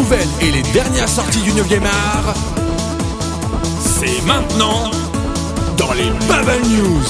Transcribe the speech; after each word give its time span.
nouvelles 0.00 0.28
et 0.40 0.50
les 0.50 0.62
dernières 0.72 1.08
sorties 1.08 1.42
du 1.42 1.50
9e 1.50 1.84
art, 1.84 2.34
c'est 3.80 4.24
maintenant 4.24 4.90
dans 5.76 5.92
les 5.92 6.08
Bubble 6.26 6.66
News. 6.70 7.04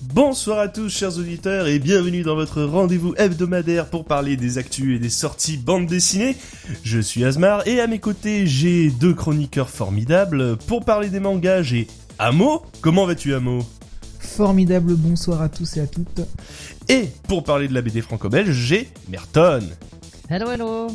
Bonsoir 0.00 0.60
à 0.60 0.68
tous 0.68 0.88
chers 0.88 1.18
auditeurs 1.18 1.66
et 1.66 1.78
bienvenue 1.78 2.22
dans 2.22 2.36
votre 2.36 2.62
rendez-vous 2.62 3.14
hebdomadaire 3.18 3.90
pour 3.90 4.06
parler 4.06 4.36
des 4.36 4.56
actus 4.56 4.96
et 4.96 4.98
des 4.98 5.10
sorties 5.10 5.58
bande 5.58 5.86
dessinée. 5.86 6.36
Je 6.84 7.00
suis 7.00 7.22
Asmar 7.24 7.66
et 7.68 7.80
à 7.80 7.86
mes 7.86 7.98
côtés 7.98 8.46
j'ai 8.46 8.88
deux 8.88 9.12
chroniqueurs 9.12 9.68
formidables. 9.68 10.56
Pour 10.68 10.86
parler 10.86 11.10
des 11.10 11.20
mangas 11.20 11.62
j'ai 11.62 11.86
Amo. 12.18 12.62
Comment 12.80 13.04
vas-tu 13.04 13.34
Amo? 13.34 13.62
Formidable 14.36 14.94
bonsoir 14.96 15.42
à 15.42 15.48
tous 15.48 15.76
et 15.76 15.80
à 15.80 15.86
toutes. 15.86 16.22
Et 16.88 17.08
pour 17.28 17.44
parler 17.44 17.68
de 17.68 17.74
la 17.74 17.82
BD 17.82 18.00
franco-belge 18.00 18.50
j'ai 18.50 18.88
Merton. 19.08 19.62
Hello 20.28 20.50
hello 20.50 20.88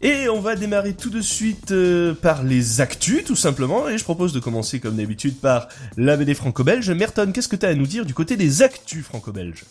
Et 0.00 0.28
on 0.28 0.40
va 0.40 0.54
démarrer 0.54 0.92
tout 0.92 1.10
de 1.10 1.20
suite 1.22 1.72
euh, 1.72 2.14
par 2.14 2.44
les 2.44 2.80
actus, 2.80 3.24
tout 3.24 3.34
simplement. 3.34 3.88
Et 3.88 3.98
je 3.98 4.04
propose 4.04 4.32
de 4.32 4.38
commencer, 4.38 4.78
comme 4.78 4.94
d'habitude, 4.94 5.40
par 5.40 5.66
la 5.96 6.16
BD 6.16 6.34
franco-belge. 6.34 6.88
Merton, 6.92 7.32
qu'est-ce 7.34 7.48
que 7.48 7.56
tu 7.56 7.66
as 7.66 7.70
à 7.70 7.74
nous 7.74 7.88
dire 7.88 8.06
du 8.06 8.14
côté 8.14 8.36
des 8.36 8.62
actus 8.62 9.04
franco-belges? 9.04 9.64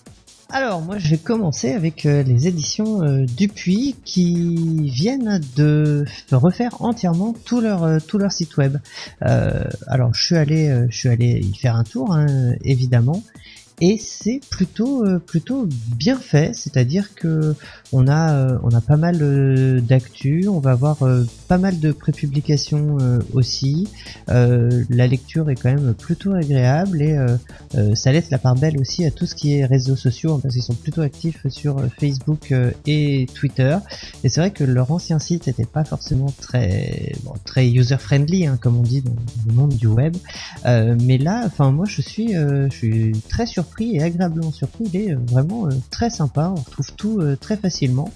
Alors 0.52 0.82
moi 0.82 0.98
je 0.98 1.10
vais 1.10 1.18
commencer 1.18 1.74
avec 1.74 2.08
euh, 2.08 2.24
les 2.24 2.48
éditions 2.48 3.04
euh, 3.04 3.26
Dupuis 3.26 3.96
qui 4.04 4.90
viennent 4.90 5.40
de 5.56 6.06
refaire 6.32 6.82
entièrement 6.82 7.36
tout 7.46 7.62
leur 7.62 7.84
euh, 7.84 8.30
site 8.30 8.58
web. 8.58 8.78
Alors 9.22 10.14
je 10.14 10.26
suis 10.26 10.38
allé 10.38 10.86
je 10.90 10.98
suis 10.98 11.10
allé 11.10 11.40
y 11.40 11.56
faire 11.56 11.76
un 11.76 11.84
tour 11.84 12.14
hein, 12.14 12.26
évidemment 12.64 13.24
et 13.82 13.98
c'est 13.98 14.42
plutôt 14.50 15.06
euh, 15.06 15.20
plutôt 15.20 15.68
bien 15.96 16.18
fait, 16.18 16.54
c'est-à-dire 16.54 17.16
que 17.16 17.56
on 17.94 18.08
a 18.08 18.34
euh, 18.34 18.58
on 18.64 18.72
a 18.72 18.82
pas 18.82 18.98
mal 18.98 19.20
euh, 19.22 19.80
d'actu, 19.80 20.48
on 20.50 20.60
va 20.60 20.72
avoir 20.72 20.98
pas 21.48 21.58
mal 21.58 21.80
de 21.80 21.92
prépublications 21.92 22.98
aussi. 23.34 23.88
La 24.28 25.08
lecture 25.08 25.50
est 25.50 25.56
quand 25.56 25.74
même 25.74 25.94
plutôt 25.94 26.34
agréable 26.34 27.02
et 27.02 27.18
ça 27.96 28.12
laisse 28.12 28.30
la 28.30 28.38
part 28.38 28.56
belle 28.56 28.80
aussi 28.80 29.06
à 29.06 29.12
tout 29.12 29.26
ce 29.26 29.36
qui 29.36 29.56
est 29.56 29.66
réseaux 29.66 29.96
sociaux 29.96 30.34
hein, 30.34 30.40
parce 30.42 30.54
qu'ils 30.54 30.64
sont 30.64 30.76
plutôt 30.76 31.02
actifs 31.02 31.48
sur 31.50 31.84
Facebook 32.00 32.54
et 32.86 33.28
Twitter. 33.34 33.78
Et 34.24 34.30
c'est 34.30 34.42
vrai 34.42 34.52
que 34.52 34.64
leur 34.64 34.92
ancien 34.92 35.20
site 35.20 35.48
n'était 35.48 35.66
pas 35.66 35.84
forcément 35.84 36.32
très 36.40 37.14
bon, 37.24 37.34
très 37.46 37.68
user 37.70 37.98
friendly 37.98 38.46
hein, 38.46 38.58
comme 38.62 38.78
on 38.78 38.84
dit 38.84 39.02
dans 39.02 39.16
le 39.48 39.54
monde 39.54 39.76
du 39.76 39.88
web. 39.88 40.16
Mais 40.66 41.18
là, 41.18 41.44
enfin 41.46 41.72
moi 41.72 41.86
je 41.88 42.02
suis 42.02 42.34
je 42.34 42.70
suis 42.72 43.12
très 43.30 43.46
surpris 43.46 43.69
et 43.80 44.04
agréablement 44.04 44.52
surpris. 44.52 44.86
Il 44.94 44.96
est 45.00 45.12
euh, 45.14 45.20
vraiment 45.28 45.68
euh, 45.68 45.72
très 45.90 46.10
sympa. 46.10 46.54
On 46.56 46.60
retrouve 46.60 46.94
tout 46.96 47.20
euh, 47.20 47.36
très 47.36 47.58
facilement. 47.58 48.12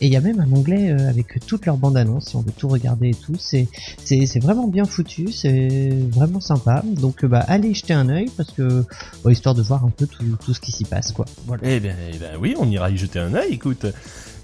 Et 0.00 0.06
il 0.06 0.12
y 0.12 0.16
a 0.16 0.20
même 0.20 0.40
un 0.40 0.52
onglet 0.52 0.90
avec 0.90 1.44
toutes 1.46 1.66
leurs 1.66 1.76
bandes 1.76 1.96
annonces 1.96 2.28
si 2.28 2.36
on 2.36 2.40
veut 2.40 2.52
tout 2.56 2.68
regarder 2.68 3.10
et 3.10 3.14
tout. 3.14 3.34
C'est 3.38 3.68
c'est 4.04 4.38
vraiment 4.38 4.68
bien 4.68 4.84
foutu. 4.84 5.32
C'est 5.32 5.92
vraiment 6.10 6.40
sympa. 6.40 6.82
Donc 6.86 7.24
bah 7.24 7.44
allez 7.48 7.74
jeter 7.74 7.92
un 7.92 8.08
œil 8.08 8.30
parce 8.36 8.52
que 8.52 8.84
histoire 9.28 9.54
de 9.54 9.62
voir 9.62 9.84
un 9.84 9.90
peu 9.90 10.06
tout 10.06 10.54
ce 10.54 10.60
qui 10.60 10.70
s'y 10.70 10.84
passe 10.84 11.12
quoi. 11.12 11.24
Voilà. 11.46 11.62
Eh 11.64 11.80
bien, 11.80 11.94
eh 12.12 12.18
ben 12.18 12.36
oui, 12.40 12.54
on 12.58 12.70
ira 12.70 12.90
y 12.90 12.96
jeter 12.96 13.18
un 13.18 13.34
œil, 13.34 13.54
écoute. 13.54 13.86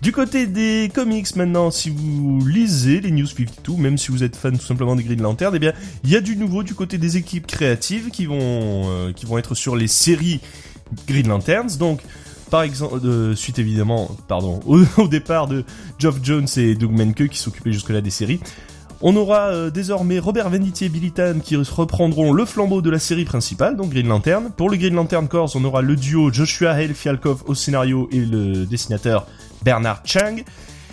Du 0.02 0.12
côté 0.12 0.46
des 0.46 0.90
comics 0.94 1.34
maintenant, 1.36 1.70
si 1.70 1.90
vous 1.90 2.44
lisez 2.46 3.00
les 3.00 3.10
News 3.10 3.26
52, 3.26 3.80
même 3.80 3.96
si 3.96 4.10
vous 4.10 4.22
êtes 4.22 4.36
fan 4.36 4.58
tout 4.58 4.66
simplement 4.66 4.96
des 4.96 5.02
Green 5.02 5.22
Lantern, 5.22 5.54
eh 5.54 5.58
bien, 5.58 5.72
il 6.04 6.10
y 6.10 6.16
a 6.16 6.20
du 6.20 6.36
nouveau 6.36 6.62
du 6.62 6.74
côté 6.74 6.98
des 6.98 7.16
équipes 7.16 7.46
créatives 7.46 8.10
qui 8.10 8.26
vont, 8.26 8.38
euh, 8.40 9.38
être 9.38 9.54
sur 9.54 9.76
les 9.76 9.88
séries 9.88 10.40
Green 11.08 11.28
Lanterns. 11.28 11.78
Donc, 11.78 12.02
par 12.50 12.62
exemple, 12.62 13.00
euh, 13.04 13.34
suite 13.34 13.58
évidemment, 13.58 14.10
pardon, 14.28 14.60
au, 14.66 14.80
au 14.98 15.08
départ 15.08 15.48
de 15.48 15.64
Geoff 15.98 16.18
Jones 16.22 16.46
et 16.56 16.74
Doug 16.74 16.92
Menke 16.92 17.28
qui 17.28 17.38
s'occupaient 17.38 17.72
jusque-là 17.72 18.00
des 18.00 18.10
séries. 18.10 18.40
On 19.06 19.16
aura 19.16 19.48
euh, 19.48 19.70
désormais 19.70 20.18
Robert 20.18 20.48
Venditti 20.48 20.86
et 20.86 20.88
Billy 20.88 21.10
Tan 21.10 21.40
qui 21.42 21.56
reprendront 21.56 22.32
le 22.32 22.46
flambeau 22.46 22.80
de 22.80 22.88
la 22.88 22.98
série 22.98 23.26
principale, 23.26 23.76
donc 23.76 23.90
Green 23.90 24.08
Lantern. 24.08 24.50
Pour 24.56 24.70
le 24.70 24.78
Green 24.78 24.94
Lantern 24.94 25.28
Corps, 25.28 25.52
on 25.56 25.64
aura 25.64 25.82
le 25.82 25.94
duo 25.94 26.32
Joshua 26.32 26.70
Hale 26.70 26.94
Fialkov 26.94 27.42
au 27.46 27.54
scénario 27.54 28.08
et 28.12 28.20
le 28.20 28.64
dessinateur 28.64 29.26
Bernard 29.64 30.02
Chang. 30.04 30.36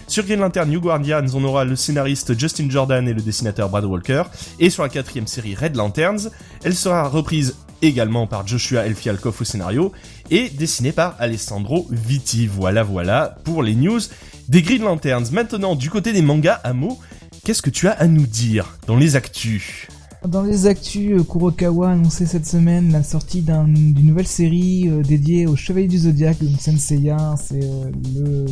Sur 0.08 0.26
Green 0.26 0.40
Lantern 0.40 0.70
New 0.70 0.82
Guardians, 0.82 1.26
on 1.34 1.44
aura 1.44 1.64
le 1.64 1.76
scénariste 1.76 2.38
Justin 2.38 2.70
Jordan 2.70 3.08
et 3.08 3.14
le 3.14 3.22
dessinateur 3.22 3.70
Brad 3.70 3.86
Walker. 3.86 4.24
Et 4.60 4.70
sur 4.70 4.84
la 4.84 4.90
quatrième 4.90 5.28
série 5.28 5.56
Red 5.56 5.76
Lanterns, 5.76 6.32
elle 6.64 6.76
sera 6.76 7.08
reprise 7.08 7.56
également 7.82 8.28
par 8.28 8.46
Joshua 8.48 8.86
Elfialkov 8.86 9.42
au 9.42 9.44
scénario 9.44 9.92
et 10.30 10.50
dessinée 10.50 10.92
par 10.92 11.16
Alessandro 11.20 11.88
Vitti. 11.92 12.48
Voilà, 12.48 12.84
voilà 12.84 13.36
pour 13.44 13.64
les 13.64 13.76
news 13.76 14.02
des 14.50 14.62
Green 14.62 14.84
Lanterns. 14.84 15.32
Maintenant, 15.32 15.76
du 15.76 15.90
côté 15.90 16.14
des 16.14 16.22
mangas, 16.22 16.60
Amo, 16.64 17.00
qu'est-ce 17.46 17.62
que 17.62 17.70
tu 17.70 17.88
as 17.88 17.92
à 17.92 18.08
nous 18.08 18.28
dire 18.28 18.78
dans 18.88 18.98
les 18.98 19.16
actus? 19.16 19.88
Dans 20.28 20.44
les 20.44 20.68
actus, 20.68 21.20
euh, 21.20 21.24
Kurokawa 21.24 21.90
a 21.90 21.92
annoncé 21.94 22.28
cette 22.28 22.46
semaine 22.46 22.92
la 22.92 23.02
sortie 23.02 23.42
d'un- 23.42 23.68
d'une 23.68 24.06
nouvelle 24.06 24.28
série 24.28 24.88
euh, 24.88 25.02
dédiée 25.02 25.48
aux 25.48 25.56
Chevaliers 25.56 25.88
du 25.88 25.98
Zodiaque, 25.98 26.44
donc 26.44 26.62
Senseiya. 26.62 27.36
C'est 27.44 27.64
euh, 27.64 27.90
le 28.16 28.46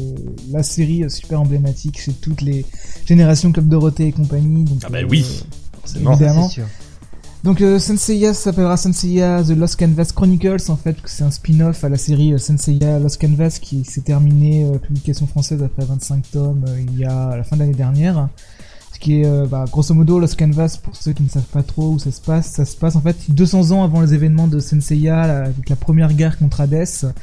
la 0.51 0.63
série 0.63 1.03
euh, 1.03 1.09
super 1.09 1.39
emblématique 1.41 2.01
chez 2.01 2.11
toutes 2.13 2.41
les 2.41 2.65
générations 3.05 3.51
Club 3.51 3.67
Dorothée 3.67 4.07
et 4.07 4.11
compagnie. 4.11 4.63
Donc, 4.63 4.79
Ah 4.83 4.89
bah 4.89 4.97
euh, 5.03 5.07
oui, 5.07 5.23
forcément. 5.79 6.13
évidemment. 6.13 6.47
C'est 6.47 6.53
sûr. 6.55 6.65
Donc 7.43 7.61
euh, 7.61 7.77
Senseiya 7.77 8.33
s'appellera 8.33 8.75
Senseiya 8.75 9.43
The 9.43 9.51
Lost 9.51 9.79
Canvas 9.79 10.11
Chronicles 10.13 10.69
en 10.69 10.75
fait 10.75 10.97
c'est 11.05 11.23
un 11.23 11.31
spin-off 11.31 11.83
à 11.85 11.89
la 11.89 11.95
série 11.97 12.33
euh, 12.33 12.37
Senseiya 12.37 12.99
Lost 12.99 13.21
Canvas 13.21 13.59
qui 13.61 13.85
s'est 13.85 14.01
terminée 14.01 14.65
euh, 14.65 14.77
publication 14.77 15.25
française 15.25 15.63
après 15.63 15.85
25 15.85 16.31
tomes 16.31 16.65
euh, 16.67 16.81
il 16.81 16.99
y 16.99 17.05
a 17.05 17.29
à 17.29 17.37
la 17.37 17.43
fin 17.45 17.55
de 17.55 17.61
l'année 17.61 17.75
dernière. 17.75 18.27
Qui 18.99 19.21
est 19.21 19.25
euh, 19.25 19.45
bah, 19.45 19.65
grosso 19.71 19.93
modo 19.93 20.19
Lost 20.19 20.37
Canvas 20.37 20.77
pour 20.83 20.95
ceux 20.95 21.13
qui 21.13 21.23
ne 21.23 21.29
savent 21.29 21.43
pas 21.43 21.63
trop 21.63 21.93
où 21.93 21.99
ça 21.99 22.11
se 22.11 22.19
passe, 22.19 22.51
ça 22.51 22.65
se 22.65 22.75
passe 22.75 22.95
en 22.95 23.01
fait 23.01 23.15
200 23.29 23.71
ans 23.71 23.83
avant 23.83 24.01
les 24.01 24.13
événements 24.13 24.47
de 24.47 24.59
Senseiya 24.59 25.21
avec 25.21 25.69
la 25.69 25.77
première 25.77 26.13
guerre 26.13 26.37
contre 26.37 26.59
Hades 26.59 27.13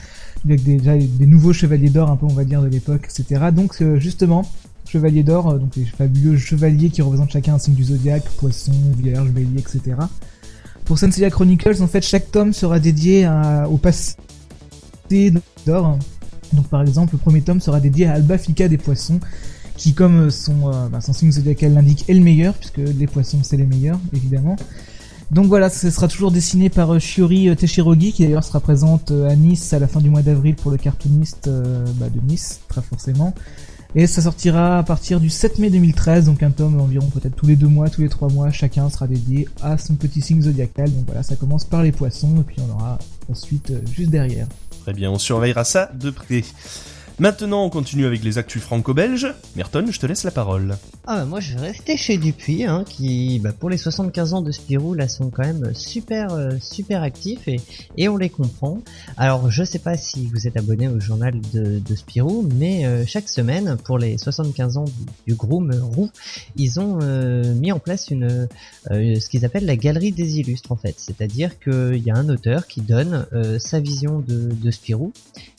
avec 0.44 0.62
déjà 0.62 0.97
des 0.97 1.26
nouveaux 1.26 1.53
chevaliers 1.53 1.91
d'or 1.91 2.10
un 2.10 2.16
peu 2.16 2.25
on 2.25 2.32
va 2.32 2.44
dire 2.44 2.62
de 2.62 2.69
l'époque 2.69 3.06
etc. 3.10 3.50
Donc 3.53 3.76
euh, 3.82 3.98
justement 3.98 4.47
chevaliers 4.88 5.22
d'or, 5.22 5.50
euh, 5.50 5.59
donc 5.59 5.76
les 5.76 5.84
fabuleux 5.84 6.38
chevaliers 6.38 6.88
qui 6.91 7.03
représentent 7.03 7.32
chacun 7.32 7.54
un 7.54 7.59
signe 7.59 7.75
du 7.75 7.84
zodiaque, 7.84 8.25
poisson, 8.38 8.72
vierge, 8.97 9.31
bélier, 9.31 9.59
etc. 9.59 9.97
Pour 10.84 10.98
Senseiya 10.98 11.31
Chronicles, 11.31 11.82
en 11.82 11.88
fait, 11.88 12.03
chaque 12.03 12.31
tome 12.31 12.53
sera 12.53 12.78
dédié 12.78 13.28
au 13.69 13.76
passé 13.76 14.15
d'or. 15.66 15.98
Donc 16.53 16.69
par 16.69 16.82
exemple, 16.82 17.15
le 17.15 17.19
premier 17.19 17.42
tome 17.42 17.60
sera 17.60 17.81
dédié 17.81 18.06
à 18.06 18.15
Alba 18.15 18.38
Fica 18.38 18.69
des 18.69 18.78
poissons, 18.78 19.19
qui 19.76 19.94
comme 19.94 20.31
son, 20.31 20.69
euh, 20.69 20.88
bah, 20.88 21.00
son 21.00 21.12
signe 21.12 21.31
zodiacal 21.31 21.75
l'indique 21.75 22.04
est 22.09 22.14
le 22.14 22.20
meilleur, 22.20 22.54
puisque 22.54 22.78
les 22.78 23.06
poissons 23.06 23.41
c'est 23.42 23.56
les 23.56 23.66
meilleurs, 23.66 24.00
évidemment. 24.14 24.56
Donc 25.31 25.47
voilà, 25.47 25.70
ce 25.70 25.91
sera 25.91 26.06
toujours 26.09 26.31
dessiné 26.31 26.70
par 26.70 26.94
euh, 26.94 26.98
Shiori 26.98 27.48
euh, 27.48 27.54
Teshirogi, 27.54 28.12
qui 28.12 28.22
d'ailleurs 28.25 28.44
sera 28.44 28.60
présente 28.60 29.10
à 29.10 29.34
Nice 29.34 29.72
à 29.72 29.78
la 29.78 29.88
fin 29.88 30.00
du 30.00 30.09
mois 30.09 30.22
d'avril 30.22 30.54
pour 30.54 30.70
le 30.70 30.76
cartooniste 30.76 31.48
bah, 31.98 32.09
de 32.09 32.20
Nice, 32.26 32.60
très 32.69 32.82
forcément. 32.82 33.34
Et 33.94 34.06
ça 34.06 34.20
sortira 34.20 34.78
à 34.78 34.82
partir 34.82 35.20
du 35.20 35.31
7 35.31 35.59
mai 35.59 35.70
2013, 35.70 36.26
donc 36.26 36.42
un 36.42 36.50
tome 36.50 36.81
environ 36.81 37.06
peut-être 37.06 37.34
tous 37.34 37.47
les 37.47 37.56
deux 37.56 37.69
mois, 37.69 37.88
tous 37.88 38.03
les 38.03 38.09
trois 38.09 38.28
mois, 38.28 38.50
chacun 38.50 38.91
sera 38.91 39.06
dédié 39.06 39.48
à 39.62 39.78
son 39.78 39.94
petit 39.94 40.20
signe 40.20 40.42
zodiacal. 40.42 40.92
Donc 40.92 41.06
voilà, 41.06 41.22
ça 41.22 41.34
commence 41.34 41.65
par 41.65 41.82
les 41.82 41.92
poissons, 41.92 42.36
et 42.38 42.42
puis 42.42 42.56
on 42.69 42.75
aura 42.75 42.98
ensuite 43.31 43.72
juste 43.94 44.10
derrière. 44.10 44.48
Très 44.82 44.92
bien, 44.92 45.10
on 45.10 45.19
surveillera 45.19 45.65
ça 45.65 45.91
de 45.94 46.10
près. 46.10 46.44
Maintenant, 47.19 47.65
on 47.65 47.71
continue 47.71 48.04
avec 48.04 48.22
les 48.22 48.37
actus 48.37 48.62
franco-belges. 48.62 49.32
Merton, 49.56 49.87
je 49.91 49.99
te 49.99 50.04
laisse 50.04 50.25
la 50.25 50.31
parole. 50.31 50.77
Ah 51.09 51.25
moi 51.25 51.38
je 51.38 51.54
vais 51.54 51.69
rester 51.69 51.97
chez 51.97 52.19
Dupuis 52.19 52.65
hein, 52.65 52.84
qui 52.84 53.38
bah, 53.38 53.53
pour 53.53 53.71
les 53.71 53.78
75 53.78 54.34
ans 54.34 54.42
de 54.42 54.51
Spirou 54.51 54.92
là 54.92 55.07
sont 55.07 55.30
quand 55.30 55.45
même 55.45 55.72
super 55.72 56.34
euh, 56.34 56.51
super 56.60 57.04
actifs 57.04 57.47
et, 57.47 57.60
et 57.97 58.09
on 58.09 58.16
les 58.16 58.28
comprend. 58.28 58.83
Alors 59.16 59.48
je 59.48 59.63
sais 59.63 59.78
pas 59.78 59.97
si 59.97 60.27
vous 60.27 60.48
êtes 60.48 60.57
abonné 60.57 60.89
au 60.89 60.98
journal 60.98 61.41
de, 61.54 61.80
Spirou 61.95 62.47
mais 62.57 62.86
euh, 62.86 63.04
chaque 63.07 63.28
semaine 63.28 63.77
pour 63.84 63.98
les 63.98 64.19
75 64.19 64.78
ans 64.78 64.84
du, 65.27 65.34
Groom 65.36 65.71
Roux 65.80 66.10
ils 66.57 66.80
ont 66.80 66.98
euh, 67.01 67.54
mis 67.54 67.71
en 67.71 67.78
place 67.78 68.10
une 68.10 68.48
ce 68.91 69.28
qu'ils 69.28 69.45
appellent 69.45 69.66
la 69.66 69.77
galerie 69.77 70.12
des 70.12 70.41
illustres 70.41 70.72
en 70.72 70.77
fait. 70.77 70.97
C'est-à-dire 70.98 71.59
qu'il 71.60 72.03
y 72.04 72.10
a 72.10 72.16
un 72.16 72.28
auteur 72.28 72.66
qui 72.66 72.80
donne 72.80 73.27
sa 73.59 73.80
vision 73.80 74.24
de 74.27 74.71
Spirou 74.71 75.12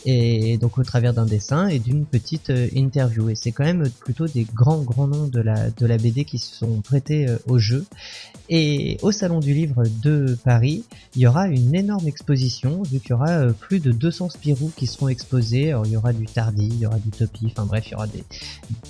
et 0.06 0.58
donc 0.58 0.78
au 0.78 0.84
travers 0.84 1.14
d'un 1.14 1.26
dessin 1.26 1.47
et 1.70 1.80
d'une 1.80 2.06
petite 2.06 2.50
euh, 2.50 2.68
interview 2.74 3.30
et 3.30 3.36
c'est 3.36 3.52
quand 3.52 3.64
même 3.64 3.90
plutôt 4.00 4.28
des 4.28 4.44
grands 4.44 4.82
grands 4.82 5.08
noms 5.08 5.28
de 5.28 5.40
la 5.40 5.70
de 5.70 5.86
la 5.86 5.98
BD 5.98 6.26
qui 6.26 6.40
se 6.40 6.54
sont 6.56 6.82
prêtés 6.82 7.28
euh, 7.28 7.38
au 7.48 7.58
jeu. 7.58 7.86
Et 8.50 8.98
au 9.02 9.12
salon 9.12 9.42
du 9.42 9.54
livre 9.54 9.84
de 10.02 10.38
Paris, 10.46 10.86
il 11.16 11.22
y 11.22 11.28
aura 11.28 11.48
une 11.48 11.76
énorme 11.76 12.08
exposition 12.08 12.82
vu 12.84 13.00
qu'il 13.00 13.10
y 13.10 13.14
aura 13.14 13.30
euh, 13.30 13.52
plus 13.52 13.80
de 13.80 13.92
200 13.92 14.30
Spirou 14.30 14.72
qui 14.76 14.88
seront 14.88 15.10
exposés. 15.10 15.70
Alors 15.70 15.86
il 15.86 15.94
y 15.94 15.98
aura 15.98 16.14
du 16.14 16.26
Tardy, 16.26 16.68
il 16.68 16.80
y 16.80 16.86
aura 16.86 17.00
du 17.00 17.10
Topi, 17.10 17.48
enfin 17.48 17.66
bref, 17.66 17.88
il 17.88 17.92
y 17.92 17.96
aura 17.96 18.08
des 18.08 18.24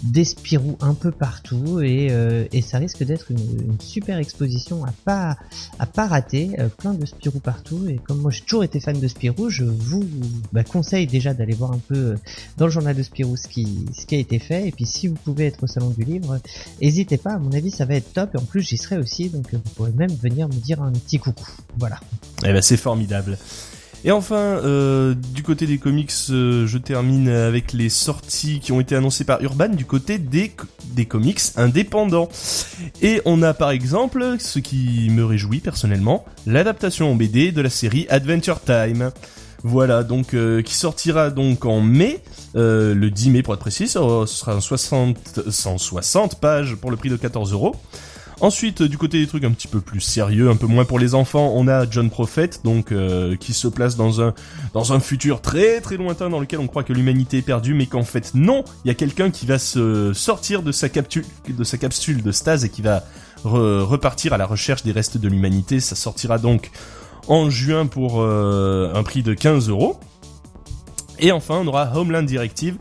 des 0.04 0.26
Spirou 0.26 0.78
un 0.82 0.94
peu 0.94 1.12
partout 1.12 1.82
et 1.82 2.08
et 2.52 2.62
ça 2.62 2.78
risque 2.78 3.04
d'être 3.04 3.32
une, 3.32 3.78
super 3.80 4.18
exposition 4.18 4.84
à 4.86 4.92
pas 5.06 5.38
à 5.80 5.86
pas 5.86 6.08
rater, 6.08 6.56
plein 6.78 6.94
de 6.94 7.06
Spirou 7.06 7.40
partout 7.40 7.88
et 7.88 7.96
comme 7.96 8.20
moi 8.22 8.32
j'ai 8.32 8.42
toujours 8.42 8.64
été 8.64 8.80
fan 8.80 9.00
de 9.00 9.08
Spirou, 9.08 9.50
je 9.50 9.64
vous 9.64 10.04
bah, 10.52 10.64
conseille 10.64 11.08
déjà 11.08 11.34
d'aller 11.34 11.54
voir 11.54 11.72
un 11.72 11.80
peu 11.88 12.16
dans 12.58 12.66
le 12.66 12.72
journal 12.72 12.96
de 12.96 13.04
Spirou 13.04 13.36
ce 13.38 13.48
qui, 13.48 13.88
a 14.12 14.16
été 14.16 14.40
fait. 14.40 14.68
Et 14.68 14.72
puis 14.72 14.86
si 14.86 15.08
vous 15.08 15.16
pouvez 15.16 15.46
être 15.48 15.64
au 15.64 15.68
salon 15.68 15.90
du 15.90 16.04
livre, 16.04 16.40
n'hésitez 16.82 17.18
pas, 17.18 17.34
à 17.34 17.40
mon 17.40 17.52
avis 17.52 17.72
ça 17.72 17.86
va 17.86 17.96
être 17.96 18.14
top. 18.14 18.36
Et 18.36 18.38
en 18.38 18.46
plus 18.46 18.62
j'y 18.62 18.78
serai 18.78 18.98
aussi, 18.98 19.30
donc 19.30 19.54
vous 19.54 19.60
pourrez 19.76 19.92
même 19.92 20.12
venir 20.12 20.48
me 20.48 20.54
dire 20.54 20.82
un 20.82 20.92
petit 20.92 21.20
coucou. 21.20 21.50
Voilà. 21.78 22.00
Eh 22.44 22.54
ben 22.54 22.62
c'est 22.62 22.78
formidable. 22.78 23.38
Et 24.04 24.12
enfin, 24.12 24.36
euh, 24.36 25.16
du 25.34 25.44
côté 25.44 25.66
des 25.66 25.80
comics, 25.80 26.12
euh, 26.30 26.68
je 26.68 26.78
termine 26.78 27.30
avec 27.30 27.74
les 27.74 27.90
sorties 27.90 28.60
qui 28.60 28.72
ont 28.72 28.80
été 28.80 28.96
annoncées 28.96 29.26
par 29.26 29.42
Urban 29.42 29.70
du 29.70 29.86
côté 29.86 30.20
des, 30.20 30.52
des 30.94 31.06
comics 31.06 31.42
indépendants. 31.56 32.30
Et 33.02 33.22
on 33.26 33.42
a 33.42 33.54
par 33.54 33.72
exemple, 33.72 34.36
ce 34.40 34.60
qui 34.60 35.10
me 35.10 35.26
réjouit 35.26 35.60
personnellement, 35.60 36.26
l'adaptation 36.46 37.12
en 37.12 37.16
BD 37.16 37.52
de 37.52 37.62
la 37.62 37.70
série 37.70 38.06
Adventure 38.10 38.62
Time. 38.62 39.12
Voilà, 39.64 40.04
donc 40.04 40.36
euh, 40.36 40.62
qui 40.62 40.76
sortira 40.76 41.32
donc 41.32 41.66
en 41.66 41.82
mai, 41.82 42.22
euh, 42.58 42.94
le 42.96 43.10
10 43.12 43.30
mai 43.30 43.44
pour 43.44 43.54
être 43.54 43.60
précis, 43.60 43.88
ce 43.88 44.00
sera 44.26 44.54
un 44.54 44.60
60, 44.62 45.50
160 45.50 46.40
pages 46.40 46.76
pour 46.76 46.92
le 46.92 46.98
prix 46.98 47.10
de 47.10 47.16
14 47.16 47.54
euros. 47.54 47.76
Ensuite, 48.40 48.84
du 48.84 49.00
côté 49.00 49.20
des 49.20 49.26
trucs 49.26 49.44
un 49.46 49.52
petit 49.52 49.68
peu 49.68 49.82
plus 49.82 50.00
sérieux, 50.00 50.50
un 50.52 50.56
peu 50.56 50.68
moins 50.68 50.86
pour 50.86 51.00
les 51.00 51.16
enfants, 51.16 51.54
on 51.56 51.68
a 51.68 51.90
John 51.90 52.12
Prophet, 52.12 52.52
donc 52.64 52.92
euh, 52.92 53.36
qui 53.36 53.52
se 53.52 53.68
place 53.68 53.96
dans 53.96 54.22
un 54.22 55.00
futur 55.00 55.42
très 55.42 55.82
très 55.82 55.98
lointain 55.98 56.30
dans 56.30 56.40
lequel 56.40 56.60
on 56.60 56.68
croit 56.68 56.84
que 56.84 56.94
l'humanité 56.94 57.38
est 57.40 57.42
perdue, 57.42 57.74
mais 57.74 57.88
qu'en 57.88 58.04
fait 58.04 58.34
non, 58.36 58.64
il 58.86 58.90
y 58.90 58.92
a 58.92 58.94
quelqu'un 58.94 59.32
qui 59.32 59.48
va 59.48 59.58
se 59.58 60.14
sortir 60.14 60.62
de 60.62 60.72
sa 60.72 60.88
capsule 60.88 61.26
de 61.48 61.64
sa 61.64 61.78
stase 62.32 62.64
et 62.64 62.70
qui 62.70 62.84
va 62.84 63.04
re- 63.44 63.80
repartir 63.82 64.34
à 64.34 64.38
la 64.38 64.46
recherche 64.46 64.84
des 64.84 64.92
restes 64.92 65.18
de 65.18 65.28
l'humanité. 65.28 65.80
Ça 65.80 65.96
sortira 65.96 66.38
donc 66.38 66.70
en 67.28 67.50
juin 67.50 67.88
pour 67.88 68.22
euh, 68.22 68.94
un 68.94 69.02
prix 69.02 69.24
de 69.24 69.34
15 69.34 69.70
euros. 69.70 70.00
Et 71.20 71.32
enfin, 71.32 71.60
on 71.62 71.68
aura 71.68 71.92
Homeland 71.96 72.24
Directive, 72.24 72.76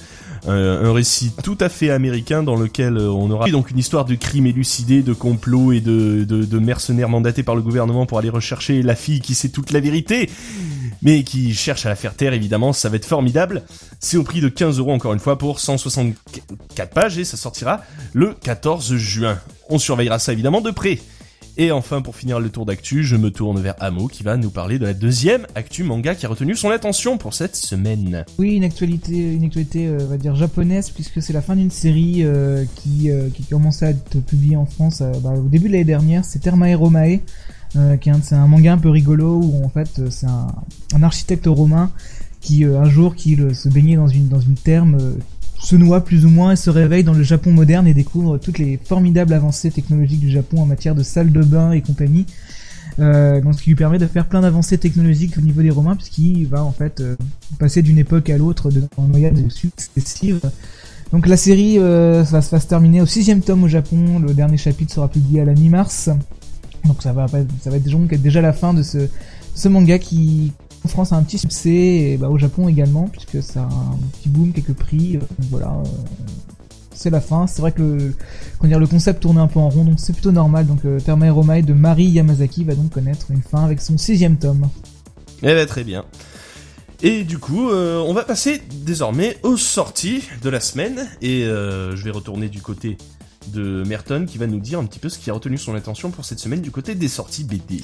euh, 0.47 0.85
un 0.88 0.93
récit 0.93 1.33
tout 1.43 1.56
à 1.61 1.69
fait 1.69 1.91
américain 1.91 2.43
dans 2.43 2.56
lequel 2.56 2.97
euh, 2.97 3.11
on 3.11 3.31
aura 3.31 3.49
donc 3.50 3.71
une 3.71 3.79
histoire 3.79 4.05
de 4.05 4.15
crime 4.15 4.47
élucidé, 4.47 5.03
de 5.03 5.12
complot 5.12 5.73
et 5.73 5.81
de, 5.81 6.25
de, 6.25 6.44
de 6.44 6.59
mercenaires 6.59 7.09
mandatés 7.09 7.43
par 7.43 7.56
le 7.56 7.62
gouvernement 7.62 8.06
pour 8.06 8.19
aller 8.19 8.29
rechercher 8.29 8.83
la 8.83 8.94
fille 8.94 9.21
qui 9.21 9.35
sait 9.35 9.49
toute 9.49 9.73
la 9.73 9.81
vérité, 9.81 10.31
mais 11.03 11.25
qui 11.25 11.55
cherche 11.55 11.87
à 11.87 11.88
la 11.88 11.97
faire 11.97 12.15
taire 12.15 12.33
évidemment, 12.33 12.73
ça 12.73 12.88
va 12.88 12.97
être 12.97 13.06
formidable. 13.06 13.62
C'est 14.00 14.17
au 14.17 14.23
prix 14.23 14.41
de 14.41 14.49
15 14.49 14.79
euros 14.79 14.93
encore 14.93 15.15
une 15.15 15.21
fois 15.21 15.39
pour 15.39 15.59
164 15.59 16.93
pages 16.93 17.19
et 17.19 17.25
ça 17.25 17.37
sortira 17.37 17.81
le 18.12 18.35
14 18.35 18.97
juin. 18.97 19.39
On 19.69 19.79
surveillera 19.79 20.19
ça 20.19 20.32
évidemment 20.32 20.61
de 20.61 20.71
près. 20.71 21.00
Et 21.58 21.73
enfin, 21.73 22.03
pour 22.03 22.17
finir 22.17 22.38
le 22.38 22.50
tour 22.50 22.67
d'actu, 22.67 23.03
je 23.03 23.17
me 23.17 23.31
tourne 23.31 23.58
vers 23.61 23.75
Amo 23.81 24.08
qui 24.08 24.23
va 24.23 24.37
nous 24.37 24.50
parler 24.50 24.79
de 24.79 24.85
la 24.85 24.93
deuxième 24.93 25.47
actu 25.55 25.85
manga 25.85 26.14
qui 26.14 26.26
a 26.26 26.29
retenu 26.29 26.55
son 26.55 26.69
attention 26.69 27.17
pour 27.17 27.32
cette 27.32 27.56
semaine. 27.56 28.26
Oui, 28.38 28.56
une 28.56 28.64
actualité, 28.64 29.32
une 29.32 29.44
actualité, 29.44 29.87
euh, 29.87 29.99
on 30.03 30.06
va 30.06 30.19
dire 30.19 30.35
japonaise, 30.35 30.91
puisque 30.91 31.23
c'est 31.23 31.32
la 31.32 31.41
fin 31.41 31.56
d'une 31.56 31.70
série 31.70 32.25
euh, 32.25 32.64
qui, 32.75 33.11
euh, 33.11 33.31
qui 33.31 33.43
commençait 33.44 33.87
à 33.87 33.91
être 33.91 34.20
publiée 34.20 34.56
en 34.56 34.67
France 34.67 35.03
bah, 35.23 35.31
au 35.31 35.49
début 35.49 35.69
de 35.69 35.73
l'année 35.73 35.85
dernière. 35.85 36.26
C'est 36.26 36.41
Termae 36.41 36.75
Romae, 36.76 37.20
qui 38.00 38.08
est 38.11 38.32
un, 38.32 38.47
manga 38.47 38.73
un 38.75 38.79
peu 38.79 38.91
rigolo 38.91 39.41
où 39.43 39.64
en 39.64 39.69
fait 39.69 40.00
c'est 40.11 40.26
un, 40.26 41.03
architecte 41.03 41.47
romain 41.47 41.91
qui 42.47 42.64
un 42.64 42.88
jour 42.88 43.17
qui 43.17 43.35
euh, 43.41 43.53
se 43.55 43.69
baignait 43.69 43.97
dans 43.97 44.06
une 44.06 44.29
dans 44.29 44.38
une 44.38 44.55
therme 44.55 44.97
euh, 45.00 45.14
se 45.58 45.76
noie 45.76 46.05
plus 46.05 46.25
ou 46.25 46.31
moins 46.31 46.53
et 46.53 46.56
se 46.56 46.70
réveille 46.70 47.05
dans 47.05 47.12
le 47.12 47.23
Japon 47.23 47.53
moderne 47.53 47.87
et 47.87 47.94
découvre 47.94 48.38
toutes 48.38 48.58
les 48.58 48.79
formidables 48.82 49.32
avancées 49.32 49.70
technologiques 49.70 50.20
du 50.20 50.31
Japon 50.31 50.61
en 50.61 50.67
matière 50.67 50.94
de 50.94 51.03
salles 51.03 51.32
de 51.32 51.43
bain 51.43 51.73
et 51.73 51.82
compagnie. 51.82 52.26
Euh, 52.99 53.41
ce 53.53 53.62
qui 53.62 53.70
lui 53.70 53.76
permet 53.76 53.99
de 53.99 54.06
faire 54.06 54.26
plein 54.26 54.41
d'avancées 54.41 54.79
technologiques 54.79 55.37
au 55.37 55.43
niveau 55.43 55.61
des 55.61 55.70
Romains 55.70 55.97
puisqu'il 55.97 56.47
va 56.47 56.64
en 56.64 56.73
fait 56.73 57.00
euh, 57.00 57.14
passer 57.58 57.82
d'une 57.82 57.99
époque 57.99 58.31
à 58.31 58.38
l'autre 58.38 58.70
en 58.97 59.03
noyade 59.03 59.50
successive. 59.50 60.41
Donc 61.12 61.26
la 61.26 61.37
série 61.37 61.79
euh, 61.79 62.23
va 62.23 62.41
se 62.41 62.67
terminer 62.67 63.03
au 63.03 63.06
sixième 63.06 63.43
tome 63.43 63.64
au 63.64 63.69
Japon. 63.69 64.19
Le 64.19 64.32
dernier 64.35 64.56
chapitre 64.56 64.94
sera 64.94 65.08
publié 65.08 65.43
à 65.43 65.44
la 65.44 65.53
mi-mars. 65.53 66.11
Donc 66.85 67.03
ça 67.03 67.12
va, 67.12 67.26
être 67.26 68.23
déjà 68.23 68.41
la 68.41 68.53
fin 68.53 68.73
de 68.73 68.82
ce 68.82 69.69
manga 69.69 69.99
qui 69.99 70.53
France 70.87 71.12
a 71.12 71.17
un 71.17 71.23
petit 71.23 71.38
succès 71.38 71.71
et 71.71 72.17
bah, 72.17 72.29
au 72.29 72.38
Japon 72.38 72.69
également 72.69 73.09
puisque 73.09 73.43
ça 73.43 73.62
a 73.62 73.65
un 73.65 73.99
petit 74.12 74.29
boom 74.29 74.53
quelques 74.53 74.75
prix. 74.75 75.17
Euh, 75.17 75.21
donc 75.21 75.50
voilà, 75.50 75.69
euh, 75.69 75.88
c'est 76.93 77.11
la 77.11 77.21
fin. 77.21 77.47
C'est 77.47 77.61
vrai 77.61 77.73
que 77.73 77.83
le, 77.83 78.15
le 78.62 78.87
concept 78.87 79.21
tournait 79.21 79.41
un 79.41 79.47
peu 79.47 79.61
en 79.61 79.69
rond 79.69 79.85
donc 79.85 79.99
c'est 79.99 80.12
plutôt 80.12 80.33
normal. 80.33 80.67
Donc 80.67 80.85
euh, 80.85 80.99
de 80.99 81.73
Mari 81.73 82.05
Yamazaki 82.05 82.65
va 82.65 82.75
donc 82.75 82.91
connaître 82.91 83.31
une 83.31 83.43
fin 83.43 83.65
avec 83.65 83.81
son 83.81 83.99
sixième 83.99 84.37
tome. 84.37 84.69
Eh 85.43 85.47
ben 85.47 85.67
très 85.67 85.85
bien. 85.85 86.05
Et 87.03 87.25
du 87.25 87.39
coup, 87.39 87.69
euh, 87.71 87.99
on 87.99 88.15
va 88.15 88.25
passer 88.25 88.62
désormais 88.85 89.37
aux 89.43 89.59
sorties 89.59 90.23
de 90.43 90.49
la 90.49 90.61
semaine 90.61 91.06
et 91.21 91.43
je 91.44 92.03
vais 92.03 92.11
retourner 92.11 92.49
du 92.49 92.62
côté 92.62 92.97
de 93.53 93.85
Merton 93.87 94.27
qui 94.27 94.39
va 94.39 94.47
nous 94.47 94.61
dire 94.61 94.79
un 94.79 94.85
petit 94.85 94.99
peu 94.99 95.09
ce 95.09 95.19
qui 95.19 95.31
a 95.31 95.35
retenu 95.35 95.59
son 95.59 95.75
attention 95.75 96.11
pour 96.11 96.25
cette 96.25 96.39
semaine 96.39 96.61
du 96.61 96.71
côté 96.71 96.94
des 96.94 97.09
sorties 97.09 97.44
BD. 97.44 97.82